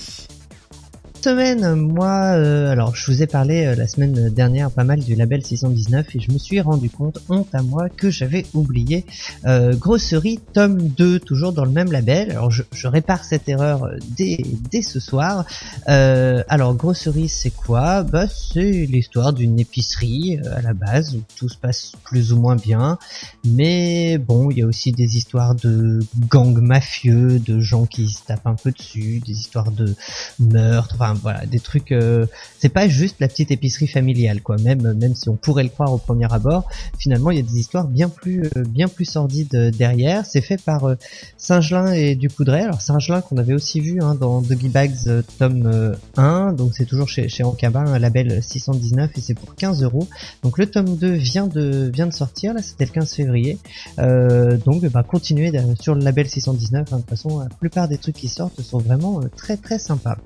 Semaine, 1.23 1.77
moi, 1.77 2.35
euh, 2.35 2.73
alors 2.73 2.97
je 2.97 3.09
vous 3.09 3.23
ai 3.23 3.29
parlé 3.29 3.65
euh, 3.65 3.77
la 3.77 3.87
semaine 3.87 4.29
dernière 4.31 4.73
pas 4.73 4.83
mal 4.83 4.99
du 4.99 5.15
label 5.15 5.45
619 5.45 6.17
et 6.17 6.21
je 6.21 6.33
me 6.33 6.39
suis 6.39 6.61
rendu 6.61 6.91
compte, 6.91 7.23
honte 7.29 7.55
à 7.55 7.63
moi, 7.63 7.89
que 7.89 8.11
j'avais 8.11 8.45
oublié 8.55 9.07
euh, 9.47 9.73
Grosserie 9.77 10.41
tome 10.53 10.89
2, 10.89 11.21
toujours 11.21 11.53
dans 11.53 11.65
le 11.65 11.71
même 11.71 11.93
label. 11.93 12.33
Alors 12.33 12.51
je, 12.51 12.65
je 12.73 12.89
répare 12.89 13.25
cette 13.25 13.49
erreur 13.49 13.85
euh, 13.85 13.99
dès, 14.17 14.39
dès 14.71 14.83
ce 14.83 14.99
soir. 14.99 15.45
Alors 15.87 16.75
Grosserie 16.75 17.29
c'est 17.29 17.51
quoi? 17.51 18.03
Bah 18.03 18.27
c'est 18.27 18.87
l'histoire 18.87 19.33
d'une 19.33 19.61
épicerie 19.61 20.41
à 20.57 20.61
la 20.61 20.73
base. 20.73 21.15
Où 21.15 21.23
tout 21.37 21.49
se 21.49 21.57
passe 21.57 21.93
plus 22.03 22.33
ou 22.33 22.41
moins 22.41 22.57
bien, 22.57 22.99
mais 23.45 24.19
bon 24.19 24.51
il 24.51 24.59
y 24.59 24.63
a 24.63 24.67
aussi 24.67 24.91
des 24.91 25.17
histoires 25.17 25.55
de 25.55 26.01
gangs 26.29 26.61
mafieux, 26.61 27.39
de 27.39 27.61
gens 27.61 27.87
qui 27.87 28.09
se 28.09 28.25
tapent 28.25 28.47
un 28.47 28.55
peu 28.55 28.73
dessus, 28.73 29.21
des 29.25 29.33
histoires 29.33 29.71
de 29.71 29.95
meurtres, 30.41 30.95
enfin 30.95 31.12
voilà, 31.15 31.47
des 31.47 31.61
trucs. 31.61 31.93
euh, 31.93 32.27
c'est 32.59 32.69
pas 32.69 32.89
juste 32.89 33.17
la 33.21 33.29
petite 33.29 33.51
épicerie 33.51 33.87
familiale, 33.89 34.41
quoi. 34.43 34.57
Même 34.59 34.93
même 34.95 35.15
si 35.15 35.29
on 35.29 35.37
pourrait 35.37 35.63
le 35.65 35.69
croire 35.69 35.93
au 35.93 35.99
premier 35.99 36.33
abord, 36.33 36.69
finalement 36.99 37.31
il 37.31 37.37
y 37.39 37.41
a 37.41 37.43
des 37.43 37.59
histoires 37.59 37.87
bien 37.87 38.09
plus 38.09 38.45
euh, 38.57 38.63
bien 38.67 38.89
plus 38.89 39.05
sordides 39.05 39.55
euh, 39.55 39.71
derrière. 39.71 40.25
C'est 40.27 40.41
fait 40.41 40.61
par 40.63 40.85
euh, 40.85 40.95
Saint-Gelin 41.37 41.93
et 41.93 42.15
Ducoudray. 42.15 42.63
Alors 42.63 42.81
Saint-Gelin 42.81 43.21
qu'on 43.21 43.37
avait 43.37 43.55
aussi 43.55 43.81
vu 43.81 44.01
hein, 44.01 44.15
dans 44.15 44.41
Doggy 44.43 44.69
Bags 44.69 45.23
tome 45.39 45.67
euh, 45.67 45.95
1, 46.17 46.53
donc 46.53 46.73
c'est 46.75 46.87
toujours 46.87 47.09
chez 47.09 47.29
chez 47.29 47.45
Ankama, 47.45 47.81
un 47.81 47.99
label 47.99 48.43
619 48.43 49.11
et 49.17 49.21
c'est 49.21 49.35
pour 49.35 49.55
15 49.55 49.83
euros. 49.83 50.07
Donc 50.43 50.59
le 50.59 50.67
tome 50.67 50.97
2 50.97 51.11
vient 51.13 51.47
de 51.47 51.91
vient 51.93 52.07
de 52.07 52.13
sortir, 52.13 52.55
là 52.55 52.63
c'était 52.63 52.85
le 52.85 52.91
15 52.93 53.15
février. 53.15 53.59
Donc 53.99 54.85
bah 54.87 55.03
continuez 55.03 55.53
sur 55.81 55.95
le 55.95 56.03
label 56.03 56.29
619. 56.29 56.93
hein. 56.93 56.97
De 56.97 57.01
toute 57.03 57.11
façon, 57.11 57.41
la 57.41 57.49
plupart 57.49 57.89
des 57.89 57.99
trucs 57.99 58.17
qui 58.17 58.29
sortent 58.29 58.61
sont 58.63 58.79
vraiment 58.79 59.21
très 59.37 59.57
très 59.57 59.79
sympas. 59.79 60.17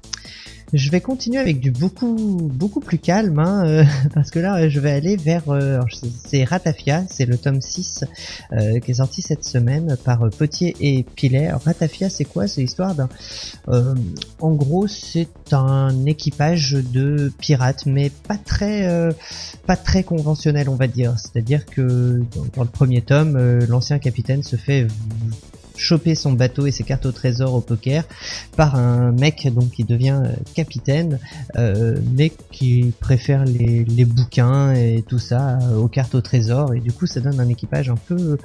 Je 0.72 0.90
vais 0.90 1.00
continuer 1.00 1.38
avec 1.38 1.60
du 1.60 1.70
beaucoup 1.70 2.16
beaucoup 2.52 2.80
plus 2.80 2.98
calme, 2.98 3.38
hein, 3.38 3.64
euh, 3.66 3.84
parce 4.14 4.30
que 4.30 4.40
là 4.40 4.68
je 4.68 4.80
vais 4.80 4.90
aller 4.90 5.16
vers 5.16 5.48
euh, 5.48 5.80
c'est- 6.24 6.42
Ratafia, 6.42 7.04
c'est 7.08 7.24
le 7.24 7.38
tome 7.38 7.60
6 7.60 8.04
euh, 8.52 8.80
qui 8.80 8.90
est 8.90 8.94
sorti 8.94 9.22
cette 9.22 9.44
semaine 9.44 9.96
par 10.04 10.24
euh, 10.24 10.30
Potier 10.30 10.74
et 10.80 11.04
Pilet. 11.04 11.46
Alors, 11.46 11.62
Ratafia 11.62 12.10
c'est 12.10 12.24
quoi? 12.24 12.48
C'est 12.48 12.62
l'histoire 12.62 12.96
d'un 12.96 13.08
euh, 13.68 13.94
en 14.40 14.52
gros 14.54 14.88
c'est 14.88 15.28
un 15.52 16.04
équipage 16.04 16.72
de 16.72 17.32
pirates, 17.38 17.86
mais 17.86 18.10
pas 18.10 18.36
très 18.36 18.88
euh, 18.88 19.12
pas 19.66 19.76
très 19.76 20.02
conventionnel 20.02 20.68
on 20.68 20.74
va 20.76 20.88
dire. 20.88 21.14
C'est-à-dire 21.16 21.64
que 21.64 22.22
dans, 22.56 22.64
le 22.64 22.68
premier 22.68 23.02
tome, 23.02 23.38
l'ancien 23.68 24.00
capitaine 24.00 24.42
se 24.42 24.56
fait 24.56 24.88
choper 25.76 26.14
son 26.14 26.32
bateau 26.32 26.66
et 26.66 26.70
ses 26.70 26.84
cartes 26.84 27.06
au 27.06 27.12
trésor 27.12 27.54
au 27.54 27.60
poker 27.60 28.04
par 28.56 28.76
un 28.76 29.12
mec 29.12 29.48
donc 29.52 29.70
qui 29.70 29.84
devient 29.84 30.20
euh, 30.24 30.32
capitaine 30.54 31.18
euh, 31.56 31.96
mais 32.14 32.32
qui 32.50 32.92
préfère 33.00 33.44
les, 33.44 33.84
les 33.84 34.04
bouquins 34.04 34.72
et 34.72 35.04
tout 35.06 35.18
ça 35.18 35.58
euh, 35.62 35.76
aux 35.76 35.88
cartes 35.88 36.14
au 36.14 36.20
trésor. 36.20 36.74
Et 36.74 36.80
du 36.80 36.92
coup 36.92 37.06
ça 37.06 37.20
donne 37.20 37.40
un 37.40 37.48
équipage 37.48 37.90
un 37.90 37.96
peu 37.96 38.38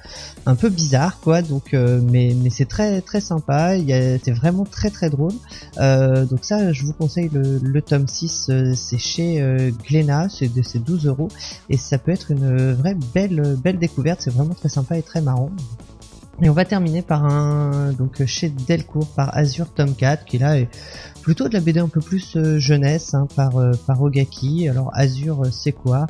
un 0.45 0.55
peu 0.55 0.69
bizarre 0.69 1.19
quoi. 1.19 1.41
Donc 1.41 1.73
mais 1.73 2.35
mais 2.41 2.49
c'est 2.49 2.65
très 2.65 3.01
très 3.01 3.21
sympa. 3.21 3.75
Il 3.77 3.91
c'est 4.23 4.31
vraiment 4.31 4.65
très 4.65 4.89
très 4.89 5.09
drôle. 5.09 5.33
Donc 5.77 6.43
ça 6.43 6.71
je 6.73 6.83
vous 6.83 6.93
conseille 6.93 7.29
le, 7.31 7.59
le 7.61 7.81
tome 7.81 8.07
6 8.07 8.47
euh, 8.49 8.73
c'est 8.75 8.97
chez 8.97 9.71
Glénat. 9.87 10.29
C'est 10.29 10.53
de 10.53 10.61
c'est 10.61 10.79
12 10.79 11.07
euros. 11.07 11.29
Et 11.69 11.77
ça 11.77 11.97
peut 11.97 12.11
être 12.11 12.31
une 12.31 12.73
vraie 12.73 12.95
belle 13.13 13.57
belle 13.61 13.77
découverte. 13.77 14.21
C'est 14.21 14.33
vraiment 14.33 14.53
très 14.53 14.69
sympa 14.69 14.97
et 14.97 15.03
très 15.03 15.21
marrant 15.21 15.51
Et 16.43 16.49
on 16.49 16.53
va 16.53 16.65
terminer 16.65 17.03
par 17.03 17.23
un 17.25 17.91
donc 17.91 18.25
chez 18.25 18.49
Delcourt 18.49 19.07
par 19.15 19.37
Azure 19.37 19.71
Tomcat 19.71 20.17
qui 20.17 20.39
là 20.39 20.57
est 20.57 20.69
plutôt 21.21 21.47
de 21.47 21.53
la 21.53 21.59
BD 21.59 21.79
un 21.79 21.87
peu 21.87 22.01
plus 22.01 22.35
euh, 22.35 22.59
jeunesse 22.59 23.13
hein, 23.13 23.27
par 23.35 23.57
euh, 23.57 23.71
par 23.87 24.01
Ogaki. 24.01 24.67
Alors 24.67 24.91
Azure 24.93 25.43
euh, 25.43 25.49
c'est 25.51 25.71
quoi? 25.71 26.07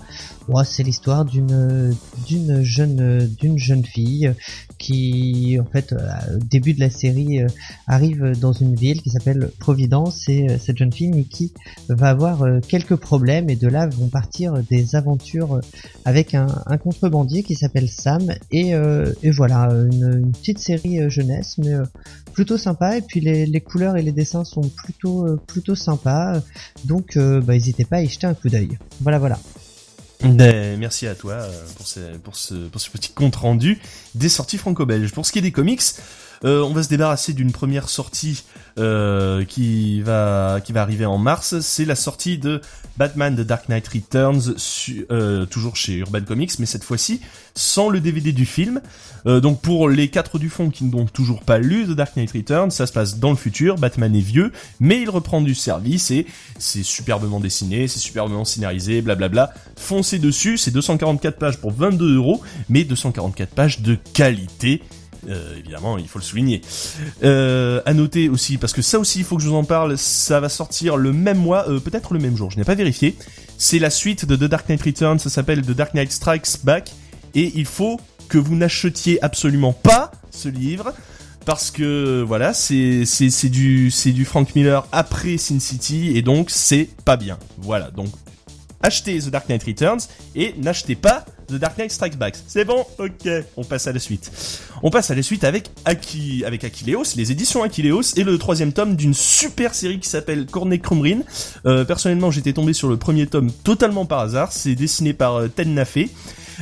C'est 0.65 0.83
l'histoire 0.83 1.23
d'une 1.23 1.95
d'une 2.27 2.61
jeune 2.61 3.25
d'une 3.39 3.57
jeune 3.57 3.85
fille 3.85 4.33
qui 4.77 5.57
en 5.61 5.63
fait 5.63 5.93
au 5.93 6.43
début 6.43 6.73
de 6.73 6.81
la 6.81 6.89
série 6.89 7.39
arrive 7.87 8.33
dans 8.37 8.51
une 8.51 8.75
ville 8.75 9.01
qui 9.01 9.09
s'appelle 9.09 9.49
Providence. 9.59 10.27
Et 10.27 10.57
cette 10.59 10.77
jeune 10.77 10.91
fille 10.91 11.25
qui 11.25 11.53
va 11.87 12.09
avoir 12.09 12.45
quelques 12.67 12.97
problèmes. 12.97 13.49
Et 13.49 13.55
de 13.55 13.69
là 13.69 13.87
vont 13.87 14.09
partir 14.09 14.61
des 14.69 14.97
aventures 14.97 15.61
avec 16.03 16.35
un, 16.35 16.47
contrebandier 16.83 17.43
qui 17.43 17.55
s'appelle 17.55 17.87
Sam. 17.87 18.33
Et, 18.51 18.71
et 18.71 19.31
voilà 19.31 19.69
une, 19.71 20.33
petite 20.33 20.59
série 20.59 21.09
jeunesse 21.09 21.57
mais 21.59 21.75
plutôt 22.31 22.57
sympa. 22.57 22.97
Et 22.97 23.01
puis 23.01 23.19
les, 23.19 23.61
couleurs 23.61 23.97
et 23.97 24.01
les 24.01 24.11
dessins 24.11 24.43
sont 24.43 24.61
plutôt 24.61 25.00
euh, 25.09 25.39
plutôt 25.47 25.75
sympas 25.75 26.41
donc 26.85 27.17
euh, 27.17 27.41
bah, 27.41 27.53
n'hésitez 27.53 27.85
pas 27.85 27.97
à 27.97 28.01
y 28.01 28.07
jeter 28.07 28.27
un 28.27 28.33
coup 28.33 28.49
d'œil. 28.49 28.77
Voilà 29.01 29.19
voilà. 29.19 29.39
Ben, 30.23 30.77
merci 30.77 31.07
à 31.07 31.15
toi 31.15 31.33
euh, 31.33 31.65
pour 31.75 31.87
ce, 31.87 31.99
pour 32.17 32.35
ce, 32.35 32.53
pour 32.53 32.79
ce 32.79 32.91
petit 32.91 33.11
compte 33.11 33.35
rendu 33.35 33.79
des 34.13 34.29
sorties 34.29 34.57
franco-belges. 34.57 35.11
Pour 35.11 35.25
ce 35.25 35.31
qui 35.31 35.39
est 35.39 35.41
des 35.41 35.51
comics, 35.51 35.81
euh, 36.43 36.63
on 36.63 36.73
va 36.73 36.83
se 36.83 36.89
débarrasser 36.89 37.33
d'une 37.33 37.51
première 37.51 37.89
sortie 37.89 38.43
euh, 38.79 39.45
qui 39.45 40.01
va 40.01 40.59
qui 40.63 40.71
va 40.73 40.81
arriver 40.81 41.05
en 41.05 41.17
mars. 41.17 41.59
C'est 41.59 41.85
la 41.85 41.95
sortie 41.95 42.37
de 42.37 42.61
Batman 42.97 43.35
The 43.35 43.41
Dark 43.41 43.69
Knight 43.69 43.87
Returns, 43.87 44.55
euh, 45.11 45.45
toujours 45.45 45.75
chez 45.75 45.97
Urban 45.97 46.21
Comics, 46.21 46.57
mais 46.59 46.65
cette 46.65 46.83
fois-ci 46.83 47.21
sans 47.53 47.89
le 47.89 47.99
DVD 47.99 48.31
du 48.31 48.45
film. 48.45 48.81
donc 49.25 49.61
pour 49.61 49.89
les 49.89 50.07
quatre 50.07 50.39
du 50.39 50.49
fond 50.49 50.69
qui 50.69 50.85
n'ont 50.85 51.05
toujours 51.05 51.41
pas 51.41 51.57
lu 51.57 51.85
The 51.85 51.91
Dark 51.91 52.15
Knight 52.15 52.31
Returns, 52.31 52.71
ça 52.71 52.87
se 52.87 52.93
passe 52.93 53.17
dans 53.17 53.29
le 53.29 53.35
futur. 53.35 53.75
Batman 53.75 54.15
est 54.15 54.21
vieux, 54.21 54.51
mais 54.79 55.01
il 55.01 55.09
reprend 55.09 55.41
du 55.41 55.53
service 55.53 56.11
et 56.11 56.25
c'est 56.57 56.83
superbement 56.83 57.41
dessiné, 57.41 57.89
c'est 57.89 57.99
superbement 57.99 58.45
scénarisé, 58.45 59.01
blablabla. 59.01 59.53
Foncez 59.75 60.17
dessus, 60.17 60.57
c'est 60.57 60.71
244 60.71 61.37
pages 61.37 61.57
pour 61.57 61.71
22 61.73 62.15
euros, 62.15 62.41
mais 62.69 62.85
244 62.85 63.49
pages 63.49 63.81
de 63.81 63.97
qualité 64.13 64.81
euh, 65.29 65.57
évidemment, 65.57 65.97
il 65.97 66.07
faut 66.07 66.19
le 66.19 66.23
souligner. 66.23 66.61
Euh, 67.23 67.81
à 67.85 67.93
noter 67.93 68.29
aussi, 68.29 68.57
parce 68.57 68.73
que 68.73 68.81
ça 68.81 68.99
aussi, 68.99 69.19
il 69.19 69.25
faut 69.25 69.37
que 69.37 69.43
je 69.43 69.49
vous 69.49 69.55
en 69.55 69.63
parle, 69.63 69.97
ça 69.97 70.39
va 70.39 70.49
sortir 70.49 70.97
le 70.97 71.13
même 71.13 71.37
mois, 71.37 71.69
euh, 71.69 71.79
peut-être 71.79 72.13
le 72.13 72.19
même 72.19 72.35
jour, 72.35 72.51
je 72.51 72.57
n'ai 72.57 72.63
pas 72.63 72.75
vérifié. 72.75 73.15
C'est 73.57 73.79
la 73.79 73.89
suite 73.89 74.25
de 74.25 74.35
The 74.35 74.49
Dark 74.49 74.67
Knight 74.67 74.81
Returns, 74.81 75.19
ça 75.19 75.29
s'appelle 75.29 75.61
The 75.61 75.71
Dark 75.71 75.93
Knight 75.93 76.11
Strikes 76.11 76.63
Back, 76.63 76.91
et 77.35 77.51
il 77.55 77.65
faut 77.65 77.99
que 78.29 78.37
vous 78.37 78.55
n'achetiez 78.55 79.23
absolument 79.23 79.73
pas 79.73 80.11
ce 80.31 80.49
livre, 80.49 80.93
parce 81.45 81.71
que 81.71 82.23
voilà, 82.25 82.53
c'est 82.53 83.05
c'est 83.05 83.49
du 83.49 83.89
c'est 83.89 84.11
du 84.11 84.25
Frank 84.25 84.53
Miller 84.55 84.87
après 84.91 85.37
Sin 85.37 85.59
City 85.59 86.15
et 86.15 86.21
donc 86.21 86.51
c'est 86.51 86.87
pas 87.03 87.17
bien. 87.17 87.39
Voilà, 87.57 87.89
donc 87.89 88.09
achetez 88.83 89.19
The 89.19 89.29
Dark 89.29 89.49
Knight 89.49 89.63
Returns 89.63 90.01
et 90.35 90.53
n'achetez 90.59 90.95
pas 90.95 91.25
The 91.51 91.59
Dark 91.59 91.77
Knight 91.77 91.91
Strikes 91.91 92.17
Back. 92.17 92.35
C'est 92.47 92.65
bon 92.65 92.85
Ok, 92.97 93.29
on 93.57 93.63
passe 93.63 93.87
à 93.87 93.91
la 93.91 93.99
suite. 93.99 94.31
On 94.83 94.89
passe 94.89 95.11
à 95.11 95.15
la 95.15 95.21
suite 95.21 95.43
avec 95.43 95.69
Aki, 95.85 96.43
avec 96.45 96.63
Akileos, 96.63 97.15
les 97.15 97.31
éditions 97.31 97.63
Akileos 97.63 98.15
et 98.15 98.23
le 98.23 98.37
troisième 98.37 98.73
tome 98.73 98.95
d'une 98.95 99.13
super 99.13 99.75
série 99.75 99.99
qui 99.99 100.09
s'appelle 100.09 100.45
Cornet 100.45 100.79
Crumrin. 100.79 101.19
Euh, 101.65 101.85
personnellement, 101.85 102.31
j'étais 102.31 102.53
tombé 102.53 102.73
sur 102.73 102.87
le 102.87 102.97
premier 102.97 103.27
tome 103.27 103.51
totalement 103.51 104.05
par 104.05 104.19
hasard. 104.19 104.51
C'est 104.51 104.75
dessiné 104.75 105.13
par 105.13 105.35
euh, 105.35 105.47
Ten 105.47 105.73
Nafé. 105.73 106.09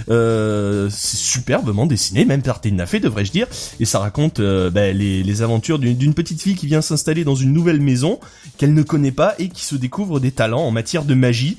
Euh, 0.10 0.88
c'est 0.92 1.18
superbement 1.18 1.86
dessiné, 1.86 2.26
même 2.26 2.42
par 2.42 2.62
Nafé 2.72 3.00
devrais-je 3.00 3.32
dire, 3.32 3.48
et 3.80 3.86
ça 3.86 4.00
raconte 4.00 4.40
euh, 4.40 4.70
bah, 4.70 4.92
les, 4.92 5.42
aventures 5.42 5.80
d'une 5.80 6.14
petite 6.14 6.42
fille 6.42 6.56
qui 6.56 6.68
vient 6.68 6.82
s'installer 6.82 7.24
dans 7.24 7.36
une 7.36 7.54
nouvelle 7.54 7.80
maison 7.80 8.20
qu'elle 8.58 8.74
ne 8.74 8.84
connaît 8.84 9.12
pas 9.12 9.36
et 9.40 9.48
qui 9.48 9.64
se 9.64 9.76
découvre 9.76 10.20
des 10.20 10.32
talents 10.32 10.64
en 10.64 10.72
matière 10.72 11.06
de 11.06 11.14
magie. 11.14 11.58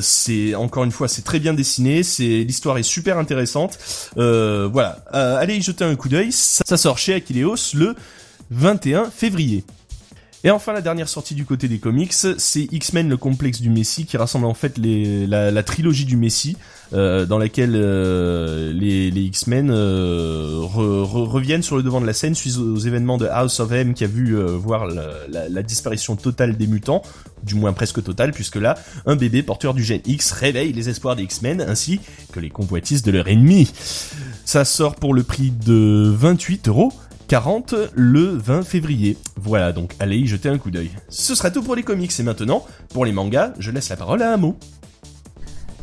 C'est 0.00 0.54
encore 0.54 0.84
une 0.84 0.90
fois, 0.90 1.08
c'est 1.08 1.22
très 1.22 1.38
bien 1.38 1.54
dessiné, 1.54 2.02
c'est 2.02 2.44
l'histoire 2.54 2.78
est 2.78 2.84
super 2.84 3.18
intéressante. 3.18 3.78
Euh, 4.16 4.68
voilà, 4.72 4.98
euh, 5.12 5.36
allez 5.36 5.56
y 5.56 5.62
jeter 5.62 5.84
un 5.84 5.96
coup 5.96 6.08
d'œil. 6.08 6.30
Ça, 6.30 6.62
ça 6.64 6.76
sort 6.76 6.98
chez 6.98 7.14
Aquileos 7.14 7.74
le 7.74 7.96
21 8.52 9.10
février. 9.10 9.64
Et 10.46 10.50
enfin, 10.50 10.74
la 10.74 10.82
dernière 10.82 11.08
sortie 11.08 11.34
du 11.34 11.46
côté 11.46 11.68
des 11.68 11.78
comics, 11.78 12.12
c'est 12.12 12.68
X-Men 12.70 13.08
le 13.08 13.16
complexe 13.16 13.62
du 13.62 13.70
Messie, 13.70 14.04
qui 14.04 14.18
rassemble 14.18 14.44
en 14.44 14.52
fait 14.52 14.74
la, 14.76 15.62
trilogie 15.62 16.04
du 16.04 16.18
Messie, 16.18 16.58
euh, 16.92 17.24
dans 17.24 17.38
laquelle 17.38 17.72
euh, 17.74 18.70
les, 18.74 19.08
X-Men 19.08 19.70
euh, 19.70 20.60
reviennent 20.60 21.62
sur 21.62 21.76
le 21.78 21.82
devant 21.82 22.02
de 22.02 22.06
la 22.06 22.12
scène 22.12 22.34
suite 22.34 22.58
aux 22.58 22.76
événements 22.76 23.16
de 23.16 23.26
House 23.26 23.58
of 23.58 23.72
M 23.72 23.94
qui 23.94 24.04
a 24.04 24.06
vu 24.06 24.36
voir 24.36 24.86
la, 24.86 25.48
la, 25.48 25.62
disparition 25.62 26.14
totale 26.14 26.58
des 26.58 26.66
mutants, 26.66 27.00
du 27.42 27.54
moins 27.54 27.72
presque 27.72 28.04
totale, 28.04 28.32
puisque 28.32 28.56
là, 28.56 28.76
un 29.06 29.16
bébé 29.16 29.42
porteur 29.42 29.72
du 29.72 29.82
gène 29.82 30.02
X 30.04 30.30
réveille 30.32 30.74
les 30.74 30.90
espoirs 30.90 31.16
des 31.16 31.22
X-Men 31.22 31.62
ainsi 31.62 32.00
que 32.32 32.40
les 32.40 32.50
convoitises 32.50 33.02
de 33.02 33.10
leur 33.12 33.28
ennemi. 33.28 33.72
Ça 34.44 34.66
sort 34.66 34.96
pour 34.96 35.14
le 35.14 35.22
prix 35.22 35.52
de 35.52 36.12
28 36.14 36.68
euros 36.68 36.92
40 37.28 37.74
le 37.94 38.24
20 38.24 38.62
février. 38.62 39.16
Voilà, 39.36 39.72
donc 39.72 39.94
allez 39.98 40.18
y 40.18 40.26
jeter 40.26 40.48
un 40.48 40.58
coup 40.58 40.70
d'œil. 40.70 40.90
Ce 41.08 41.34
sera 41.34 41.50
tout 41.50 41.62
pour 41.62 41.74
les 41.74 41.82
comics 41.82 42.12
et 42.18 42.22
maintenant, 42.22 42.64
pour 42.90 43.04
les 43.04 43.12
mangas, 43.12 43.52
je 43.58 43.70
laisse 43.70 43.88
la 43.88 43.96
parole 43.96 44.22
à 44.22 44.32
Amo. 44.32 44.58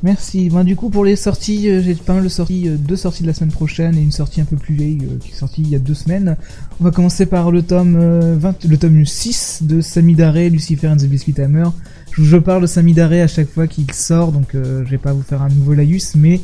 Merci. 0.04 0.50
Ben, 0.50 0.64
du 0.64 0.76
coup, 0.76 0.90
pour 0.90 1.06
les 1.06 1.16
sorties, 1.16 1.70
euh, 1.70 1.82
j'ai 1.84 1.94
pas 1.94 2.14
mal 2.14 2.24
de 2.24 2.30
sorties, 2.30 2.68
euh, 2.68 2.76
deux 2.76 2.96
sorties 2.96 3.22
de 3.22 3.28
la 3.28 3.36
semaine 3.36 3.52
prochaine 3.52 3.96
et 3.96 4.02
une 4.02 4.12
sortie 4.12 4.42
un 4.42 4.46
peu 4.46 4.56
plus 4.56 4.74
vieille 4.74 4.98
euh, 5.04 5.20
qui 5.20 5.32
est 5.32 5.36
sortie 5.36 5.62
il 5.62 5.70
y 5.70 5.76
a 5.76 5.80
deux 5.80 5.94
semaines. 5.94 6.38
On 6.80 6.84
va 6.84 6.92
commencer 6.92 7.28
par 7.28 7.52
le 7.52 7.62
tome 7.62 8.00
20, 8.40 8.66
le 8.66 8.78
tome 8.78 9.06
6 9.06 9.60
de 9.62 9.80
Samidare, 9.80 10.50
Lucifer 10.50 10.88
and 10.88 10.98
the 10.98 11.06
Biscuit 11.06 11.40
Hammer. 11.40 11.66
Je, 12.14 12.38
parle 12.38 12.64
de 12.64 12.68
Samidare 12.68 13.14
à 13.14 13.28
chaque 13.28 13.50
fois 13.50 13.68
qu'il 13.68 13.92
sort, 13.94 14.32
donc 14.32 14.50
je 14.54 14.90
vais 14.90 14.98
pas 14.98 15.14
vous 15.14 15.22
faire 15.22 15.42
un 15.42 15.50
nouveau 15.50 15.74
laïus, 15.74 16.16
mais 16.16 16.42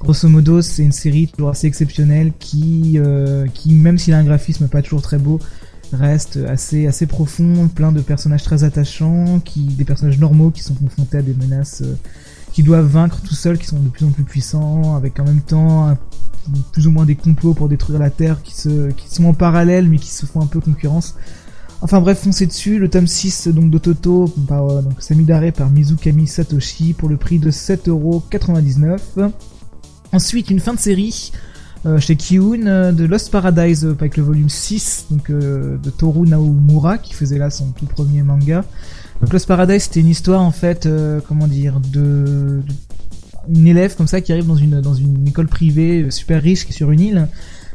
Grosso 0.00 0.28
modo, 0.28 0.60
c'est 0.62 0.82
une 0.82 0.92
série 0.92 1.28
toujours 1.28 1.50
assez 1.50 1.66
exceptionnelle 1.66 2.32
qui, 2.38 2.94
euh, 2.96 3.46
qui 3.52 3.74
même 3.74 3.98
s'il 3.98 4.14
a 4.14 4.18
un 4.18 4.24
graphisme 4.24 4.68
pas 4.68 4.82
toujours 4.82 5.02
très 5.02 5.18
beau, 5.18 5.40
reste 5.92 6.38
assez 6.48 6.86
assez 6.86 7.06
profond, 7.06 7.68
plein 7.68 7.92
de 7.92 8.00
personnages 8.00 8.42
très 8.42 8.62
attachants, 8.62 9.40
qui 9.40 9.62
des 9.62 9.84
personnages 9.84 10.18
normaux 10.18 10.50
qui 10.50 10.62
sont 10.62 10.74
confrontés 10.74 11.18
à 11.18 11.22
des 11.22 11.34
menaces 11.34 11.82
euh, 11.82 11.96
qui 12.52 12.62
doivent 12.62 12.86
vaincre 12.86 13.20
tout 13.22 13.34
seuls, 13.34 13.58
qui 13.58 13.66
sont 13.66 13.80
de 13.80 13.88
plus 13.88 14.04
en 14.04 14.10
plus 14.10 14.24
puissants, 14.24 14.96
avec 14.96 15.18
en 15.18 15.24
même 15.24 15.40
temps 15.40 15.96
plus 16.72 16.86
ou 16.86 16.90
moins 16.90 17.04
des 17.04 17.16
complots 17.16 17.54
pour 17.54 17.68
détruire 17.68 17.98
la 17.98 18.10
Terre 18.10 18.42
qui 18.42 18.54
se 18.54 18.90
qui 18.92 19.08
sont 19.08 19.24
en 19.24 19.34
parallèle 19.34 19.88
mais 19.88 19.98
qui 19.98 20.10
se 20.10 20.26
font 20.26 20.40
un 20.40 20.46
peu 20.46 20.60
concurrence. 20.60 21.16
Enfin 21.82 22.00
bref, 22.00 22.20
foncez 22.20 22.46
dessus, 22.46 22.78
le 22.78 22.88
tome 22.88 23.06
6 23.06 23.48
donc 23.48 23.70
d'Ototo 23.70 24.32
par 24.46 24.68
euh, 24.68 24.82
Samidare 24.98 25.52
par 25.52 25.70
Mizukami 25.70 26.26
Satoshi 26.26 26.94
pour 26.94 27.08
le 27.08 27.16
prix 27.16 27.38
de 27.38 27.50
7,99€. 27.50 29.30
Ensuite, 30.16 30.48
une 30.48 30.60
fin 30.60 30.72
de 30.72 30.78
série 30.78 31.30
euh, 31.84 32.00
chez 32.00 32.16
Kiun 32.16 32.66
euh, 32.66 32.90
de 32.90 33.04
Lost 33.04 33.30
Paradise 33.30 33.84
euh, 33.84 33.92
avec 33.92 34.16
le 34.16 34.22
volume 34.22 34.48
6 34.48 35.08
donc, 35.10 35.30
de 35.30 35.90
Toru 35.90 36.26
Naomura 36.26 36.96
qui 36.96 37.12
faisait 37.12 37.36
là 37.36 37.50
son 37.50 37.66
tout 37.72 37.84
premier 37.84 38.22
manga. 38.22 38.64
Lost 39.30 39.46
Paradise 39.46 39.82
c'était 39.82 40.00
une 40.00 40.08
histoire 40.08 40.40
en 40.40 40.52
fait, 40.52 40.88
comment 41.28 41.46
dire, 41.46 41.80
de, 41.92 42.62
élève 43.54 43.94
comme 43.94 44.06
ça 44.06 44.22
qui 44.22 44.32
arrive 44.32 44.46
dans 44.46 44.56
une 44.56 44.80
dans 44.80 44.94
une 44.94 45.28
école 45.28 45.48
privée 45.48 46.10
super 46.10 46.40
riche 46.42 46.64
qui 46.64 46.72
est 46.72 46.76
sur 46.76 46.90
une 46.90 47.00
île. 47.00 47.28